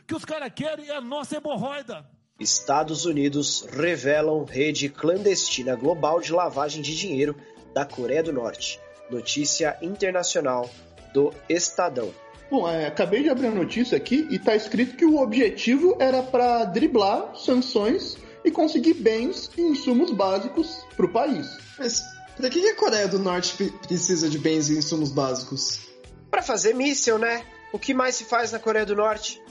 que 0.08 0.14
os 0.16 0.24
caras 0.24 0.52
querem 0.56 0.88
é 0.88 0.96
a 0.96 1.02
nossa 1.02 1.36
hemorroida. 1.38 2.06
Estados 2.40 3.06
Unidos 3.06 3.66
revelam 3.72 4.44
rede 4.44 4.88
clandestina 4.88 5.76
global 5.76 6.22
de 6.22 6.32
lavagem 6.32 6.82
de 6.84 6.96
dinheiro 6.96 7.36
da 7.74 7.86
Coreia 7.86 8.22
do 8.22 8.32
Norte. 8.32 8.80
Notícia 9.10 9.78
internacional 9.82 10.70
do 11.14 11.34
Estadão. 11.50 12.14
Bom, 12.50 12.70
é, 12.70 12.86
acabei 12.88 13.24
de 13.24 13.30
abrir 13.30 13.48
a 13.48 13.52
notícia 13.52 13.98
aqui 13.98 14.28
e 14.30 14.38
tá 14.38 14.56
escrito 14.56 14.96
que 14.96 15.06
o 15.06 15.20
objetivo 15.20 15.96
era 16.00 16.22
para 16.22 16.66
driblar 16.66 17.36
sanções 17.36 18.18
e 18.44 18.52
conseguir 18.52 18.94
bens 18.96 19.50
e 19.58 19.62
insumos 19.62 20.12
básicos 20.12 20.86
para 20.96 21.06
o 21.06 21.10
país. 21.10 21.48
Mas 21.78 22.04
para 22.38 22.50
que 22.50 22.68
a 22.68 22.76
Coreia 22.76 23.08
do 23.08 23.18
Norte 23.18 23.72
precisa 23.88 24.30
de 24.30 24.38
bens 24.38 24.70
e 24.70 24.78
insumos 24.78 25.12
básicos? 25.12 25.80
Para 26.30 26.44
fazer 26.44 26.76
míssil, 26.76 27.18
né? 27.18 27.44
O 27.74 27.80
que 27.80 27.94
mais 27.94 28.16
se 28.16 28.26
faz 28.26 28.52
na 28.52 28.60
Coreia 28.60 28.86
do 28.86 28.96
Norte? 28.96 29.42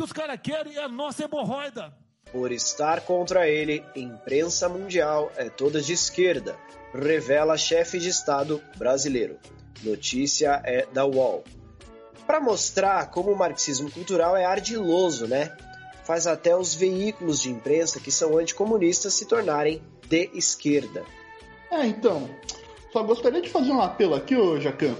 que 0.00 0.04
os 0.04 0.12
caras 0.12 0.40
querem 0.42 0.76
é 0.76 0.82
a 0.82 0.88
nossa 0.88 1.24
hemorroida. 1.24 1.94
Por 2.32 2.52
estar 2.52 3.00
contra 3.00 3.48
ele, 3.48 3.84
imprensa 3.94 4.68
mundial 4.68 5.32
é 5.36 5.48
toda 5.48 5.80
de 5.80 5.92
esquerda, 5.92 6.56
revela 6.94 7.56
chefe 7.56 7.98
de 7.98 8.08
Estado 8.08 8.62
brasileiro. 8.76 9.38
Notícia 9.82 10.60
é 10.64 10.86
da 10.92 11.04
UOL. 11.04 11.42
Para 12.26 12.40
mostrar 12.40 13.10
como 13.10 13.32
o 13.32 13.36
marxismo 13.36 13.90
cultural 13.90 14.36
é 14.36 14.44
ardiloso, 14.44 15.26
né? 15.26 15.56
Faz 16.04 16.26
até 16.26 16.54
os 16.54 16.74
veículos 16.74 17.40
de 17.40 17.50
imprensa 17.50 17.98
que 17.98 18.12
são 18.12 18.38
anticomunistas 18.38 19.14
se 19.14 19.26
tornarem 19.26 19.82
de 20.08 20.30
esquerda. 20.34 21.04
É, 21.70 21.86
então. 21.86 22.28
Só 22.92 23.02
gostaria 23.02 23.40
de 23.40 23.48
fazer 23.48 23.70
um 23.70 23.80
apelo 23.80 24.14
aqui, 24.14 24.36
ô 24.36 24.60
Jacan. 24.60 24.94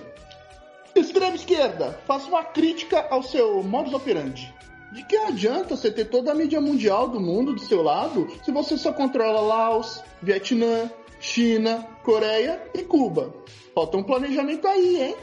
Extrema 0.94 1.34
esquerda, 1.34 2.00
faça 2.06 2.26
uma 2.26 2.44
crítica 2.44 3.06
ao 3.10 3.22
seu 3.22 3.62
modus 3.62 3.94
operandi. 3.94 4.52
De 4.92 5.04
que 5.04 5.16
adianta 5.16 5.76
você 5.76 5.90
ter 5.90 6.06
toda 6.06 6.32
a 6.32 6.34
mídia 6.34 6.60
mundial 6.60 7.08
do 7.08 7.20
mundo 7.20 7.54
do 7.54 7.60
seu 7.60 7.80
lado 7.80 8.26
se 8.44 8.50
você 8.50 8.76
só 8.76 8.92
controla 8.92 9.40
Laos, 9.40 10.02
Vietnã, 10.20 10.90
China, 11.20 11.86
Coreia 12.02 12.60
e 12.74 12.82
Cuba? 12.82 13.32
Falta 13.72 13.96
um 13.96 14.02
planejamento 14.02 14.66
aí, 14.66 15.00
hein? 15.00 15.16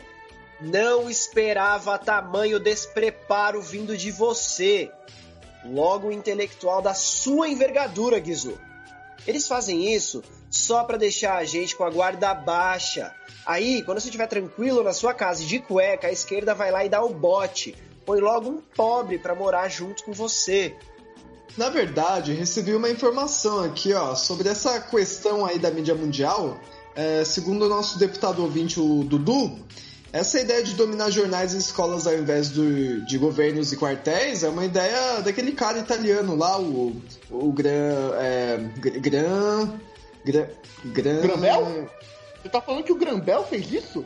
Não 0.61 1.09
esperava 1.09 1.97
tamanho 1.97 2.61
despreparo 2.61 3.61
vindo 3.61 3.97
de 3.97 4.09
você. 4.09 4.89
Logo 5.65 6.11
intelectual 6.11 6.81
da 6.81 6.93
sua 6.93 7.49
envergadura, 7.49 8.19
Guizu. 8.19 8.57
Eles 9.27 9.47
fazem 9.47 9.93
isso 9.93 10.23
só 10.49 10.85
para 10.85 10.97
deixar 10.97 11.35
a 11.35 11.43
gente 11.43 11.75
com 11.75 11.83
a 11.83 11.89
guarda 11.89 12.33
baixa. 12.33 13.13
Aí, 13.45 13.83
quando 13.83 13.99
você 13.99 14.07
estiver 14.07 14.27
tranquilo 14.27 14.81
na 14.81 14.93
sua 14.93 15.13
casa 15.13 15.43
de 15.43 15.59
cueca, 15.59 16.07
a 16.07 16.11
esquerda 16.11 16.55
vai 16.55 16.71
lá 16.71 16.85
e 16.85 16.89
dá 16.89 17.03
o 17.03 17.13
bote 17.13 17.75
põe 18.07 18.21
logo 18.21 18.49
um 18.49 18.61
pobre 18.73 19.19
para 19.19 19.35
morar 19.35 19.67
junto 19.67 20.05
com 20.05 20.13
você. 20.13 20.73
Na 21.57 21.69
verdade, 21.69 22.31
recebi 22.31 22.73
uma 22.73 22.89
informação 22.89 23.65
aqui, 23.65 23.93
ó, 23.93 24.15
sobre 24.15 24.47
essa 24.47 24.79
questão 24.79 25.45
aí 25.45 25.59
da 25.59 25.69
mídia 25.69 25.93
mundial. 25.93 26.57
É, 26.95 27.25
segundo 27.25 27.65
o 27.65 27.69
nosso 27.69 27.99
deputado 27.99 28.41
ouvinte, 28.41 28.79
o 28.79 29.03
Dudu, 29.03 29.59
essa 30.13 30.39
ideia 30.39 30.63
de 30.63 30.73
dominar 30.73 31.09
jornais 31.09 31.53
e 31.53 31.57
escolas 31.57 32.07
ao 32.07 32.13
invés 32.13 32.49
do, 32.49 33.01
de 33.05 33.17
governos 33.17 33.73
e 33.73 33.77
quartéis 33.77 34.41
é 34.41 34.47
uma 34.49 34.63
ideia 34.63 35.19
daquele 35.19 35.51
cara 35.51 35.77
italiano 35.79 36.33
lá, 36.35 36.57
o, 36.57 36.95
o 37.29 37.51
Gran. 37.51 38.13
É, 38.15 38.57
Gran. 38.77 39.73
Gran. 40.23 40.47
Gran... 40.85 41.21
Grambel? 41.21 41.89
Você 42.41 42.49
tá 42.49 42.61
falando 42.61 42.83
que 42.83 42.93
o 42.93 42.97
Grambel 42.97 43.43
fez 43.43 43.69
isso? 43.69 44.05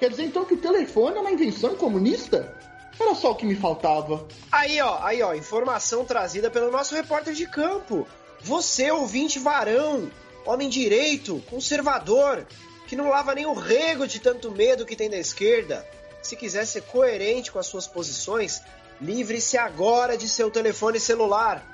Quer 0.00 0.08
dizer 0.08 0.24
então 0.24 0.44
que 0.44 0.54
o 0.54 0.58
telefone 0.58 1.18
é 1.18 1.20
uma 1.20 1.30
invenção 1.30 1.76
comunista? 1.76 2.56
Era 2.98 3.14
só 3.14 3.32
o 3.32 3.34
que 3.34 3.46
me 3.46 3.56
faltava. 3.56 4.26
Aí, 4.50 4.80
ó, 4.80 4.98
aí, 5.02 5.22
ó, 5.22 5.34
informação 5.34 6.04
trazida 6.04 6.50
pelo 6.50 6.70
nosso 6.70 6.94
repórter 6.94 7.34
de 7.34 7.46
campo. 7.46 8.06
Você, 8.40 8.90
ouvinte 8.90 9.38
varão, 9.38 10.10
homem 10.44 10.68
direito, 10.68 11.42
conservador, 11.48 12.46
que 12.86 12.96
não 12.96 13.08
lava 13.08 13.34
nem 13.34 13.46
o 13.46 13.54
rego 13.54 14.06
de 14.06 14.20
tanto 14.20 14.50
medo 14.50 14.84
que 14.84 14.96
tem 14.96 15.08
da 15.08 15.16
esquerda. 15.16 15.86
Se 16.22 16.36
quiser 16.36 16.66
ser 16.66 16.82
coerente 16.82 17.50
com 17.50 17.58
as 17.58 17.66
suas 17.66 17.86
posições, 17.86 18.60
livre-se 19.00 19.56
agora 19.56 20.16
de 20.16 20.28
seu 20.28 20.50
telefone 20.50 21.00
celular. 21.00 21.64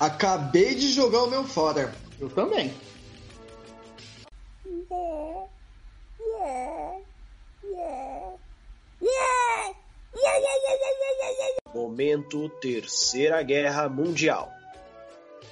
Acabei 0.00 0.74
de 0.74 0.92
jogar 0.92 1.24
o 1.24 1.30
meu 1.30 1.44
fora. 1.44 1.94
Eu 2.18 2.30
também. 2.30 2.74
Yeah. 4.90 5.46
Yeah. 7.64 8.36
Yeah. 9.00 9.76
Momento 11.74 12.48
Terceira 12.60 13.42
Guerra 13.42 13.88
Mundial. 13.88 14.52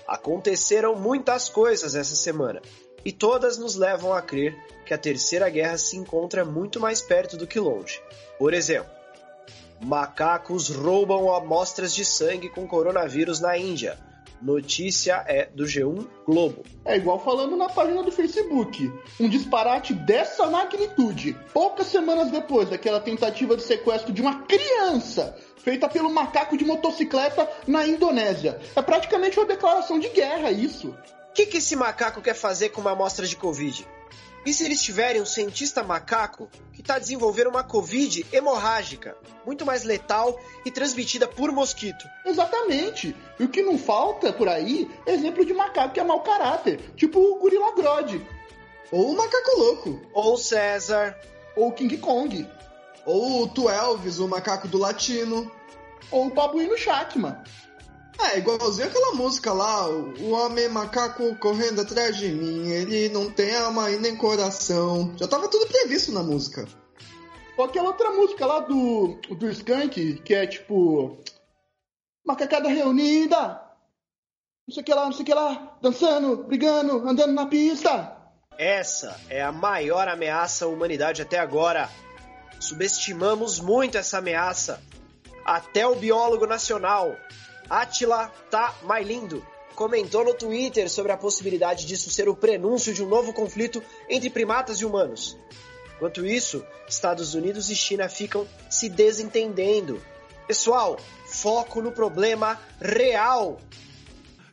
Aconteceram 0.06 0.94
muitas 0.94 1.48
coisas 1.48 1.94
essa 1.94 2.14
semana 2.14 2.60
e 3.04 3.12
todas 3.12 3.56
nos 3.56 3.74
levam 3.74 4.12
a 4.12 4.20
crer 4.20 4.54
que 4.84 4.92
a 4.92 4.98
Terceira 4.98 5.48
Guerra 5.48 5.78
se 5.78 5.96
encontra 5.96 6.44
muito 6.44 6.78
mais 6.78 7.00
perto 7.00 7.36
do 7.36 7.46
que 7.46 7.58
longe. 7.58 8.02
Por 8.38 8.52
exemplo, 8.52 8.90
macacos 9.80 10.68
roubam 10.68 11.34
amostras 11.34 11.94
de 11.94 12.04
sangue 12.04 12.50
com 12.50 12.66
coronavírus 12.66 13.40
na 13.40 13.56
Índia 13.56 13.98
Notícia 14.40 15.24
é 15.26 15.46
do 15.46 15.64
G1 15.64 16.06
Globo. 16.26 16.64
É 16.84 16.96
igual 16.96 17.18
falando 17.22 17.56
na 17.56 17.68
página 17.68 18.02
do 18.02 18.10
Facebook. 18.10 18.90
Um 19.18 19.28
disparate 19.28 19.92
dessa 19.92 20.46
magnitude, 20.46 21.36
poucas 21.52 21.88
semanas 21.88 22.30
depois 22.30 22.70
daquela 22.70 23.00
tentativa 23.00 23.56
de 23.56 23.62
sequestro 23.62 24.12
de 24.12 24.22
uma 24.22 24.42
criança 24.42 25.36
feita 25.58 25.88
pelo 25.88 26.10
macaco 26.10 26.56
de 26.56 26.64
motocicleta 26.64 27.48
na 27.66 27.86
Indonésia. 27.86 28.58
É 28.74 28.82
praticamente 28.82 29.38
uma 29.38 29.46
declaração 29.46 29.98
de 29.98 30.08
guerra 30.08 30.50
isso. 30.50 30.88
O 31.30 31.32
que, 31.32 31.46
que 31.46 31.58
esse 31.58 31.76
macaco 31.76 32.20
quer 32.20 32.34
fazer 32.34 32.70
com 32.70 32.80
uma 32.80 32.92
amostra 32.92 33.26
de 33.26 33.36
Covid? 33.36 33.86
E 34.44 34.54
se 34.54 34.64
eles 34.64 34.82
tiverem 34.82 35.20
um 35.20 35.26
cientista 35.26 35.82
macaco 35.82 36.48
que 36.72 36.80
está 36.80 36.98
desenvolvendo 36.98 37.48
uma 37.50 37.62
Covid 37.62 38.26
hemorrágica, 38.32 39.16
muito 39.44 39.66
mais 39.66 39.84
letal 39.84 40.40
e 40.64 40.70
transmitida 40.70 41.28
por 41.28 41.52
mosquito? 41.52 42.08
Exatamente. 42.24 43.14
E 43.38 43.44
o 43.44 43.48
que 43.48 43.62
não 43.62 43.76
falta 43.76 44.32
por 44.32 44.48
aí 44.48 44.90
é 45.04 45.12
exemplo 45.12 45.44
de 45.44 45.52
macaco 45.52 45.92
que 45.92 46.00
é 46.00 46.04
mau 46.04 46.20
caráter, 46.20 46.80
tipo 46.96 47.20
o 47.20 47.38
Gorila 47.38 47.74
Grodd. 47.74 48.20
Ou 48.92 49.12
o 49.12 49.16
Macaco 49.16 49.56
Louco. 49.56 50.00
Ou 50.12 50.36
César. 50.36 51.16
Ou 51.54 51.68
o 51.68 51.72
King 51.72 51.96
Kong. 51.98 52.48
Ou 53.06 53.42
o 53.42 53.48
Tuelvis, 53.48 54.18
o 54.18 54.26
macaco 54.26 54.66
do 54.66 54.78
latino. 54.78 55.50
Ou 56.10 56.26
o 56.26 56.30
Babuíno 56.30 56.76
Shackman. 56.76 57.36
É, 58.22 58.38
igualzinho 58.38 58.86
aquela 58.86 59.14
música 59.14 59.52
lá, 59.52 59.88
o 59.88 60.30
homem 60.30 60.68
macaco 60.68 61.34
correndo 61.36 61.80
atrás 61.80 62.16
de 62.16 62.28
mim, 62.28 62.68
ele 62.68 63.08
não 63.08 63.30
tem 63.30 63.56
alma 63.56 63.90
e 63.90 63.98
nem 63.98 64.14
coração. 64.14 65.14
Já 65.16 65.26
tava 65.26 65.48
tudo 65.48 65.66
previsto 65.66 66.12
na 66.12 66.22
música. 66.22 66.68
Ou 67.56 67.64
aquela 67.64 67.88
outra 67.88 68.10
música 68.10 68.44
lá 68.44 68.60
do, 68.60 69.18
do 69.30 69.50
Skank, 69.50 70.14
que 70.22 70.34
é 70.34 70.46
tipo. 70.46 71.18
Macacada 72.24 72.68
reunida! 72.68 73.62
Não 74.68 74.74
sei 74.74 74.82
o 74.82 74.84
que 74.84 74.94
lá, 74.94 75.04
não 75.06 75.12
sei 75.12 75.22
o 75.22 75.26
que 75.26 75.34
lá, 75.34 75.78
dançando, 75.82 76.44
brigando, 76.44 77.08
andando 77.08 77.32
na 77.32 77.46
pista. 77.46 78.16
Essa 78.56 79.18
é 79.28 79.42
a 79.42 79.50
maior 79.50 80.06
ameaça 80.06 80.66
à 80.66 80.68
humanidade 80.68 81.22
até 81.22 81.38
agora. 81.38 81.88
Subestimamos 82.60 83.58
muito 83.58 83.96
essa 83.96 84.18
ameaça. 84.18 84.80
Até 85.44 85.86
o 85.86 85.96
biólogo 85.96 86.46
nacional, 86.46 87.16
Atila 87.70 88.28
tá 88.50 88.74
mais 88.82 89.06
lindo 89.06 89.42
comentou 89.80 90.22
no 90.22 90.34
Twitter 90.34 90.90
sobre 90.90 91.10
a 91.10 91.16
possibilidade 91.16 91.86
disso 91.86 92.10
ser 92.10 92.28
o 92.28 92.36
prenúncio 92.36 92.92
de 92.92 93.02
um 93.02 93.08
novo 93.08 93.32
conflito 93.32 93.82
entre 94.10 94.28
primatas 94.28 94.78
e 94.80 94.84
humanos. 94.84 95.38
Enquanto 95.96 96.26
isso, 96.26 96.62
Estados 96.86 97.32
Unidos 97.32 97.70
e 97.70 97.74
China 97.74 98.06
ficam 98.06 98.46
se 98.68 98.90
desentendendo. 98.90 100.02
Pessoal, 100.46 100.98
foco 101.24 101.80
no 101.80 101.92
problema 101.92 102.60
real. 102.78 103.58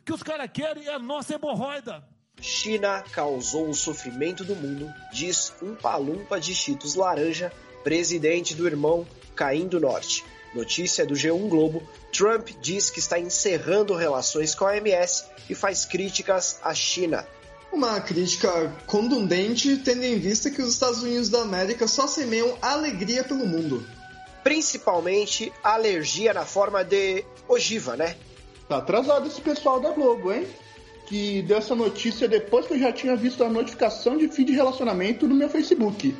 Que 0.02 0.14
os 0.14 0.22
caras 0.22 0.50
querem 0.50 0.86
é 0.86 0.94
a 0.94 0.98
nossa 0.98 1.34
hemorroida. 1.34 2.02
China 2.40 3.04
causou 3.12 3.68
o 3.68 3.74
sofrimento 3.74 4.44
do 4.44 4.56
mundo, 4.56 4.90
diz 5.12 5.52
um 5.60 5.74
palumpa 5.74 6.40
de 6.40 6.54
Cheetos 6.54 6.94
laranja, 6.94 7.52
presidente 7.84 8.54
do 8.54 8.66
irmão 8.66 9.06
Caim 9.36 9.68
do 9.68 9.78
Norte. 9.78 10.24
Notícia 10.54 11.04
do 11.04 11.12
G1 11.12 11.48
Globo: 11.48 11.82
Trump 12.12 12.48
diz 12.60 12.90
que 12.90 12.98
está 12.98 13.18
encerrando 13.18 13.94
relações 13.94 14.54
com 14.54 14.64
a 14.64 14.72
OMS 14.72 15.24
e 15.48 15.54
faz 15.54 15.84
críticas 15.84 16.58
à 16.62 16.74
China. 16.74 17.26
Uma 17.70 18.00
crítica 18.00 18.72
contundente, 18.86 19.76
tendo 19.78 20.02
em 20.02 20.18
vista 20.18 20.50
que 20.50 20.62
os 20.62 20.72
Estados 20.72 21.02
Unidos 21.02 21.28
da 21.28 21.42
América 21.42 21.86
só 21.86 22.06
semeiam 22.06 22.56
alegria 22.62 23.22
pelo 23.22 23.46
mundo. 23.46 23.86
Principalmente 24.42 25.52
alergia 25.62 26.32
na 26.32 26.46
forma 26.46 26.82
de 26.82 27.24
ogiva, 27.46 27.94
né? 27.94 28.16
Tá 28.68 28.78
atrasado 28.78 29.26
esse 29.26 29.40
pessoal 29.40 29.80
da 29.80 29.90
Globo, 29.90 30.32
hein? 30.32 30.46
Que 31.06 31.42
deu 31.42 31.58
essa 31.58 31.74
notícia 31.74 32.26
depois 32.26 32.66
que 32.66 32.74
eu 32.74 32.78
já 32.78 32.92
tinha 32.92 33.16
visto 33.16 33.44
a 33.44 33.48
notificação 33.48 34.16
de 34.16 34.28
fim 34.28 34.44
de 34.44 34.52
relacionamento 34.52 35.26
no 35.26 35.34
meu 35.34 35.48
Facebook. 35.48 36.14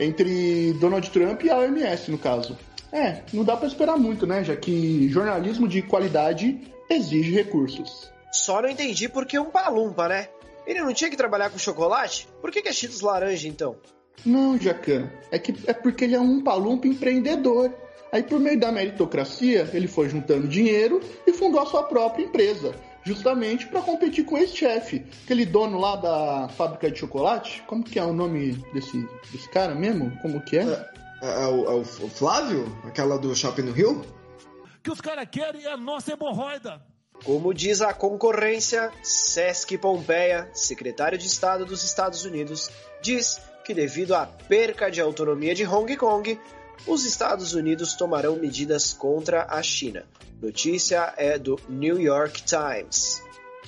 Entre 0.00 0.74
Donald 0.74 1.08
Trump 1.10 1.42
e 1.44 1.50
a 1.50 1.58
OMS, 1.58 2.10
no 2.10 2.18
caso. 2.18 2.56
É, 2.92 3.22
não 3.32 3.44
dá 3.44 3.56
para 3.56 3.66
esperar 3.66 3.96
muito, 3.96 4.26
né? 4.26 4.44
Já 4.44 4.56
que 4.56 5.08
jornalismo 5.08 5.66
de 5.68 5.82
qualidade 5.82 6.60
exige 6.88 7.32
recursos. 7.32 8.10
Só 8.32 8.62
não 8.62 8.68
entendi 8.68 9.08
por 9.08 9.26
que 9.26 9.38
um 9.38 9.50
palumpa, 9.50 10.08
né? 10.08 10.28
Ele 10.66 10.80
não 10.80 10.92
tinha 10.92 11.10
que 11.10 11.16
trabalhar 11.16 11.50
com 11.50 11.58
chocolate? 11.58 12.28
Por 12.40 12.50
que, 12.50 12.60
que 12.60 12.68
é 12.68 12.72
Cheetos 12.72 13.00
laranja, 13.00 13.46
então? 13.48 13.76
Não, 14.24 14.58
Jacan. 14.58 15.10
É, 15.30 15.38
que, 15.38 15.54
é 15.66 15.72
porque 15.72 16.04
ele 16.04 16.16
é 16.16 16.20
um 16.20 16.42
palumpa 16.42 16.88
empreendedor. 16.88 17.72
Aí, 18.10 18.22
por 18.22 18.40
meio 18.40 18.58
da 18.58 18.72
meritocracia, 18.72 19.68
ele 19.72 19.86
foi 19.86 20.08
juntando 20.08 20.48
dinheiro 20.48 21.00
e 21.26 21.32
fundou 21.32 21.60
a 21.60 21.66
sua 21.66 21.84
própria 21.84 22.24
empresa, 22.24 22.74
justamente 23.04 23.66
para 23.66 23.82
competir 23.82 24.24
com 24.24 24.38
esse 24.38 24.56
chefe, 24.56 25.04
aquele 25.24 25.44
dono 25.44 25.78
lá 25.78 25.96
da 25.96 26.48
fábrica 26.48 26.90
de 26.90 26.98
chocolate. 26.98 27.62
Como 27.66 27.84
que 27.84 27.98
é 27.98 28.04
o 28.04 28.12
nome 28.12 28.52
desse, 28.72 29.06
desse 29.30 29.48
cara 29.50 29.74
mesmo? 29.74 30.10
Como 30.22 30.40
que 30.40 30.58
é? 30.58 30.90
É, 31.22 31.26
é, 31.26 31.42
é, 31.42 31.46
o, 31.46 31.64
é 31.66 31.74
o 31.74 31.84
Flávio? 31.84 32.66
Aquela 32.84 33.18
do 33.18 33.34
Shopping 33.34 33.62
no 33.62 33.72
Rio? 33.72 34.00
O 34.00 34.82
que 34.82 34.90
os 34.90 35.00
caras 35.00 35.28
querem 35.30 35.64
é 35.64 35.72
a 35.72 35.76
nossa 35.76 36.12
hemorroida. 36.12 36.80
Como 37.24 37.52
diz 37.54 37.80
a 37.80 37.94
concorrência, 37.94 38.92
Sesc 39.02 39.76
Pompeia, 39.78 40.50
secretário 40.52 41.18
de 41.18 41.26
Estado 41.26 41.64
dos 41.64 41.82
Estados 41.82 42.24
Unidos, 42.24 42.70
diz 43.02 43.40
que 43.64 43.74
devido 43.74 44.14
à 44.14 44.26
perca 44.26 44.90
de 44.90 45.00
autonomia 45.00 45.54
de 45.54 45.66
Hong 45.66 45.96
Kong, 45.96 46.38
os 46.86 47.04
Estados 47.04 47.54
Unidos 47.54 47.94
tomarão 47.94 48.36
medidas 48.36 48.92
contra 48.92 49.46
a 49.48 49.62
China. 49.62 50.04
Notícia 50.40 51.14
é 51.16 51.38
do 51.38 51.58
New 51.68 52.00
York 52.00 52.42
Times. 52.42 53.22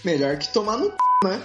Melhor 0.04 0.38
que 0.38 0.52
tomar 0.52 0.76
no 0.76 0.86
c, 0.86 0.96
né? 1.24 1.42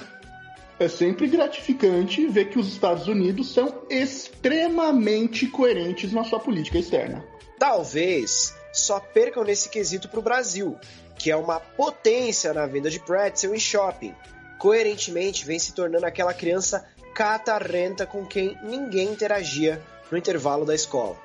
É 0.80 0.88
sempre 0.88 1.28
gratificante 1.28 2.28
ver 2.28 2.50
que 2.50 2.60
os 2.60 2.68
Estados 2.68 3.08
Unidos 3.08 3.54
são 3.54 3.84
extremamente 3.90 5.48
coerentes 5.48 6.12
na 6.12 6.24
sua 6.24 6.40
política 6.40 6.80
externa. 6.80 7.24
Talvez 7.60 8.54
só 8.74 9.00
percam 9.00 9.44
nesse 9.44 9.70
quesito 9.70 10.10
para 10.10 10.20
o 10.20 10.24
Brasil, 10.24 10.76
que 11.18 11.30
é 11.30 11.36
uma 11.36 11.60
potência 11.60 12.54
na 12.54 12.66
venda 12.66 12.90
de 12.90 13.00
pretzel 13.00 13.54
em 13.54 13.60
shopping. 13.60 14.14
Coerentemente 14.58 15.46
vem 15.46 15.60
se 15.60 15.74
tornando 15.74 16.06
aquela 16.06 16.34
criança 16.34 16.86
catarrenta 17.14 18.06
com 18.06 18.26
quem 18.26 18.58
ninguém 18.64 19.10
interagia 19.10 19.82
no 20.12 20.18
intervalo 20.18 20.66
da 20.66 20.74
escola. 20.74 21.16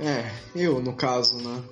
É, 0.00 0.30
eu 0.54 0.80
no 0.80 0.94
caso, 0.94 1.36
né? 1.36 1.62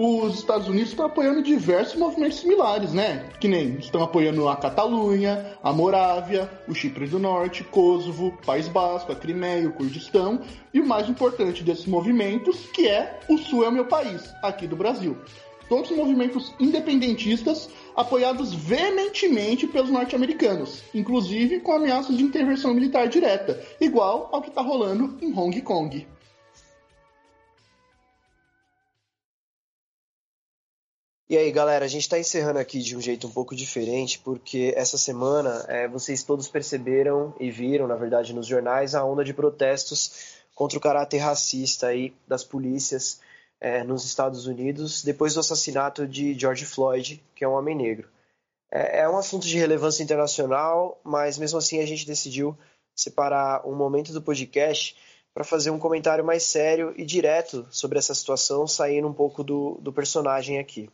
Os 0.00 0.38
Estados 0.38 0.68
Unidos 0.68 0.90
estão 0.90 1.06
apoiando 1.06 1.42
diversos 1.42 1.96
movimentos 1.96 2.38
similares, 2.38 2.92
né? 2.92 3.30
Que 3.40 3.48
nem 3.48 3.78
estão 3.78 4.00
apoiando 4.00 4.48
a 4.48 4.54
Catalunha, 4.54 5.58
a 5.60 5.72
Morávia, 5.72 6.48
o 6.68 6.74
Chipre 6.74 7.08
do 7.08 7.18
Norte, 7.18 7.64
Kosovo, 7.64 8.32
País 8.46 8.68
Basco, 8.68 9.10
a 9.10 9.16
Crimeia, 9.16 9.68
o 9.68 9.72
Kurdistão 9.72 10.40
e 10.72 10.78
o 10.78 10.86
mais 10.86 11.08
importante 11.08 11.64
desses 11.64 11.86
movimentos, 11.86 12.66
que 12.72 12.86
é 12.86 13.18
o 13.28 13.36
Sul 13.38 13.64
é 13.64 13.68
o 13.68 13.72
meu 13.72 13.86
país, 13.86 14.32
aqui 14.40 14.68
do 14.68 14.76
Brasil. 14.76 15.16
Todos 15.68 15.90
movimentos 15.90 16.54
independentistas 16.60 17.68
apoiados 17.96 18.54
veementemente 18.54 19.66
pelos 19.66 19.90
norte-americanos, 19.90 20.80
inclusive 20.94 21.58
com 21.58 21.72
ameaças 21.72 22.16
de 22.16 22.22
intervenção 22.22 22.72
militar 22.72 23.08
direta, 23.08 23.60
igual 23.80 24.28
ao 24.30 24.42
que 24.42 24.48
está 24.48 24.62
rolando 24.62 25.18
em 25.20 25.36
Hong 25.36 25.60
Kong. 25.62 26.06
E 31.30 31.36
aí, 31.36 31.52
galera, 31.52 31.84
a 31.84 31.88
gente 31.88 32.04
está 32.04 32.18
encerrando 32.18 32.58
aqui 32.58 32.78
de 32.78 32.96
um 32.96 33.02
jeito 33.02 33.26
um 33.26 33.30
pouco 33.30 33.54
diferente, 33.54 34.18
porque 34.18 34.72
essa 34.74 34.96
semana 34.96 35.62
é, 35.68 35.86
vocês 35.86 36.22
todos 36.22 36.48
perceberam 36.48 37.34
e 37.38 37.50
viram, 37.50 37.86
na 37.86 37.96
verdade, 37.96 38.32
nos 38.32 38.46
jornais, 38.46 38.94
a 38.94 39.04
onda 39.04 39.22
de 39.22 39.34
protestos 39.34 40.38
contra 40.54 40.78
o 40.78 40.80
caráter 40.80 41.18
racista 41.18 41.88
aí 41.88 42.14
das 42.26 42.44
polícias 42.44 43.20
é, 43.60 43.84
nos 43.84 44.06
Estados 44.06 44.46
Unidos 44.46 45.04
depois 45.04 45.34
do 45.34 45.40
assassinato 45.40 46.06
de 46.06 46.32
George 46.32 46.64
Floyd, 46.64 47.22
que 47.34 47.44
é 47.44 47.48
um 47.48 47.52
homem 47.52 47.76
negro. 47.76 48.08
É, 48.72 49.00
é 49.00 49.08
um 49.08 49.18
assunto 49.18 49.46
de 49.46 49.58
relevância 49.58 50.02
internacional, 50.02 50.98
mas 51.04 51.36
mesmo 51.36 51.58
assim 51.58 51.78
a 51.80 51.86
gente 51.86 52.06
decidiu 52.06 52.56
separar 52.94 53.68
um 53.68 53.74
momento 53.74 54.14
do 54.14 54.22
podcast 54.22 54.96
para 55.34 55.44
fazer 55.44 55.68
um 55.68 55.78
comentário 55.78 56.24
mais 56.24 56.42
sério 56.44 56.94
e 56.96 57.04
direto 57.04 57.66
sobre 57.70 57.98
essa 57.98 58.14
situação, 58.14 58.66
saindo 58.66 59.06
um 59.06 59.12
pouco 59.12 59.44
do, 59.44 59.78
do 59.82 59.92
personagem 59.92 60.58
aqui. 60.58 60.88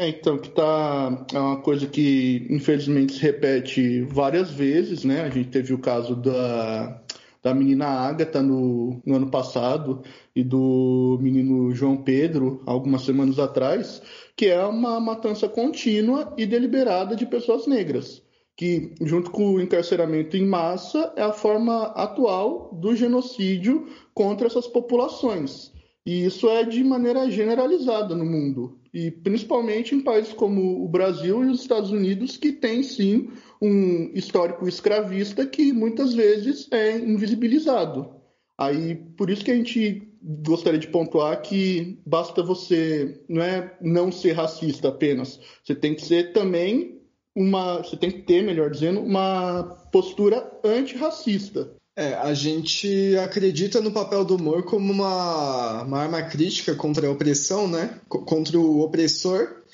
É, 0.00 0.08
então, 0.10 0.38
que 0.38 0.48
tá 0.50 1.26
é 1.34 1.38
uma 1.40 1.60
coisa 1.60 1.84
que 1.88 2.46
infelizmente 2.48 3.14
se 3.14 3.20
repete 3.20 4.02
várias 4.02 4.48
vezes, 4.48 5.02
né? 5.02 5.22
A 5.22 5.28
gente 5.28 5.48
teve 5.48 5.74
o 5.74 5.78
caso 5.80 6.14
da, 6.14 7.02
da 7.42 7.52
menina 7.52 7.86
Agatha 7.86 8.40
no, 8.40 9.02
no 9.04 9.16
ano 9.16 9.28
passado 9.28 10.02
e 10.36 10.44
do 10.44 11.18
menino 11.20 11.72
João 11.74 11.96
Pedro, 11.96 12.62
algumas 12.64 13.02
semanas 13.02 13.40
atrás, 13.40 14.00
que 14.36 14.46
é 14.46 14.64
uma 14.64 15.00
matança 15.00 15.48
contínua 15.48 16.32
e 16.38 16.46
deliberada 16.46 17.16
de 17.16 17.26
pessoas 17.26 17.66
negras, 17.66 18.22
que, 18.56 18.94
junto 19.02 19.32
com 19.32 19.54
o 19.54 19.60
encarceramento 19.60 20.36
em 20.36 20.46
massa, 20.46 21.12
é 21.16 21.22
a 21.22 21.32
forma 21.32 21.86
atual 21.86 22.70
do 22.72 22.94
genocídio 22.94 23.88
contra 24.14 24.46
essas 24.46 24.68
populações. 24.68 25.72
E 26.06 26.24
isso 26.24 26.48
é 26.48 26.62
de 26.62 26.84
maneira 26.84 27.28
generalizada 27.28 28.14
no 28.14 28.24
mundo, 28.24 28.77
e 28.98 29.10
principalmente 29.12 29.94
em 29.94 30.00
países 30.00 30.32
como 30.32 30.84
o 30.84 30.88
Brasil 30.88 31.44
e 31.44 31.50
os 31.50 31.60
Estados 31.60 31.92
Unidos, 31.92 32.36
que 32.36 32.50
tem 32.50 32.82
sim 32.82 33.30
um 33.62 34.10
histórico 34.12 34.66
escravista 34.66 35.46
que 35.46 35.72
muitas 35.72 36.14
vezes 36.14 36.66
é 36.72 36.98
invisibilizado. 36.98 38.10
Aí, 38.58 38.96
por 39.16 39.30
isso 39.30 39.44
que 39.44 39.52
a 39.52 39.54
gente 39.54 40.02
gostaria 40.20 40.80
de 40.80 40.88
pontuar 40.88 41.40
que 41.42 42.00
basta 42.04 42.42
você 42.42 43.22
não 43.28 43.40
é 43.40 43.76
não 43.80 44.10
ser 44.10 44.32
racista 44.32 44.88
apenas, 44.88 45.38
você 45.62 45.76
tem 45.76 45.94
que 45.94 46.02
ser 46.02 46.32
também 46.32 47.00
uma, 47.36 47.78
você 47.78 47.96
tem 47.96 48.10
que 48.10 48.22
ter, 48.22 48.42
melhor 48.42 48.68
dizendo, 48.68 49.00
uma 49.00 49.62
postura 49.92 50.58
antirracista. 50.64 51.77
É, 51.98 52.14
a 52.14 52.32
gente 52.32 53.16
acredita 53.16 53.80
no 53.80 53.90
papel 53.90 54.24
do 54.24 54.36
humor 54.36 54.62
como 54.62 54.92
uma, 54.92 55.82
uma 55.82 55.98
arma 55.98 56.22
crítica 56.22 56.72
contra 56.76 57.08
a 57.08 57.10
opressão, 57.10 57.66
né? 57.66 58.00
Contra 58.08 58.56
o 58.56 58.78
opressor. 58.78 59.64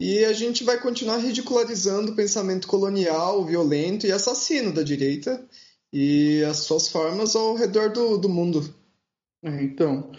E 0.00 0.24
a 0.24 0.32
gente 0.32 0.64
vai 0.64 0.80
continuar 0.80 1.18
ridicularizando 1.18 2.10
o 2.10 2.16
pensamento 2.16 2.66
colonial, 2.66 3.44
violento 3.44 4.08
e 4.08 4.10
assassino 4.10 4.72
da 4.72 4.82
direita 4.82 5.40
e 5.92 6.42
as 6.50 6.56
suas 6.56 6.88
formas 6.88 7.36
ao 7.36 7.54
redor 7.54 7.92
do, 7.92 8.18
do 8.18 8.28
mundo. 8.28 8.74
É, 9.44 9.62
então, 9.62 10.10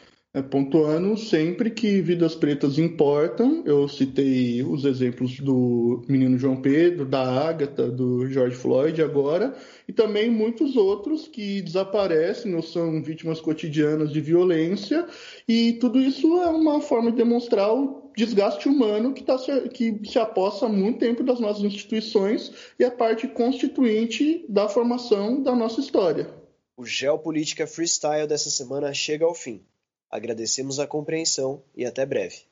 pontuando 0.51 1.17
sempre 1.17 1.71
que 1.71 2.01
vidas 2.01 2.35
pretas 2.35 2.77
importam. 2.77 3.63
Eu 3.65 3.87
citei 3.87 4.61
os 4.63 4.85
exemplos 4.85 5.39
do 5.39 6.03
menino 6.07 6.37
João 6.37 6.61
Pedro, 6.61 7.05
da 7.05 7.47
Ágata, 7.47 7.89
do 7.89 8.27
George 8.29 8.55
Floyd 8.55 9.01
agora, 9.01 9.55
e 9.87 9.93
também 9.93 10.29
muitos 10.29 10.75
outros 10.75 11.27
que 11.27 11.61
desaparecem 11.63 12.53
ou 12.53 12.61
são 12.61 13.01
vítimas 13.01 13.41
cotidianas 13.41 14.11
de 14.11 14.21
violência, 14.21 15.07
e 15.47 15.73
tudo 15.73 15.99
isso 15.99 16.37
é 16.41 16.47
uma 16.47 16.79
forma 16.79 17.09
de 17.09 17.17
demonstrar 17.17 17.73
o 17.73 18.11
desgaste 18.15 18.69
humano 18.69 19.13
que, 19.13 19.23
tá, 19.23 19.37
que 19.73 19.99
se 20.05 20.19
aposta 20.19 20.67
há 20.67 20.69
muito 20.69 20.99
tempo 20.99 21.23
das 21.23 21.39
nossas 21.39 21.63
instituições 21.63 22.51
e 22.77 22.83
é 22.83 22.89
parte 22.91 23.27
constituinte 23.27 24.45
da 24.47 24.69
formação 24.69 25.41
da 25.41 25.55
nossa 25.55 25.79
história. 25.79 26.29
O 26.77 26.85
Geopolítica 26.85 27.65
Freestyle 27.65 28.27
dessa 28.27 28.49
semana 28.49 28.93
chega 28.93 29.25
ao 29.25 29.33
fim. 29.33 29.65
Agradecemos 30.09 30.79
a 30.79 30.87
compreensão 30.87 31.61
e 31.75 31.85
até 31.85 32.05
breve. 32.05 32.48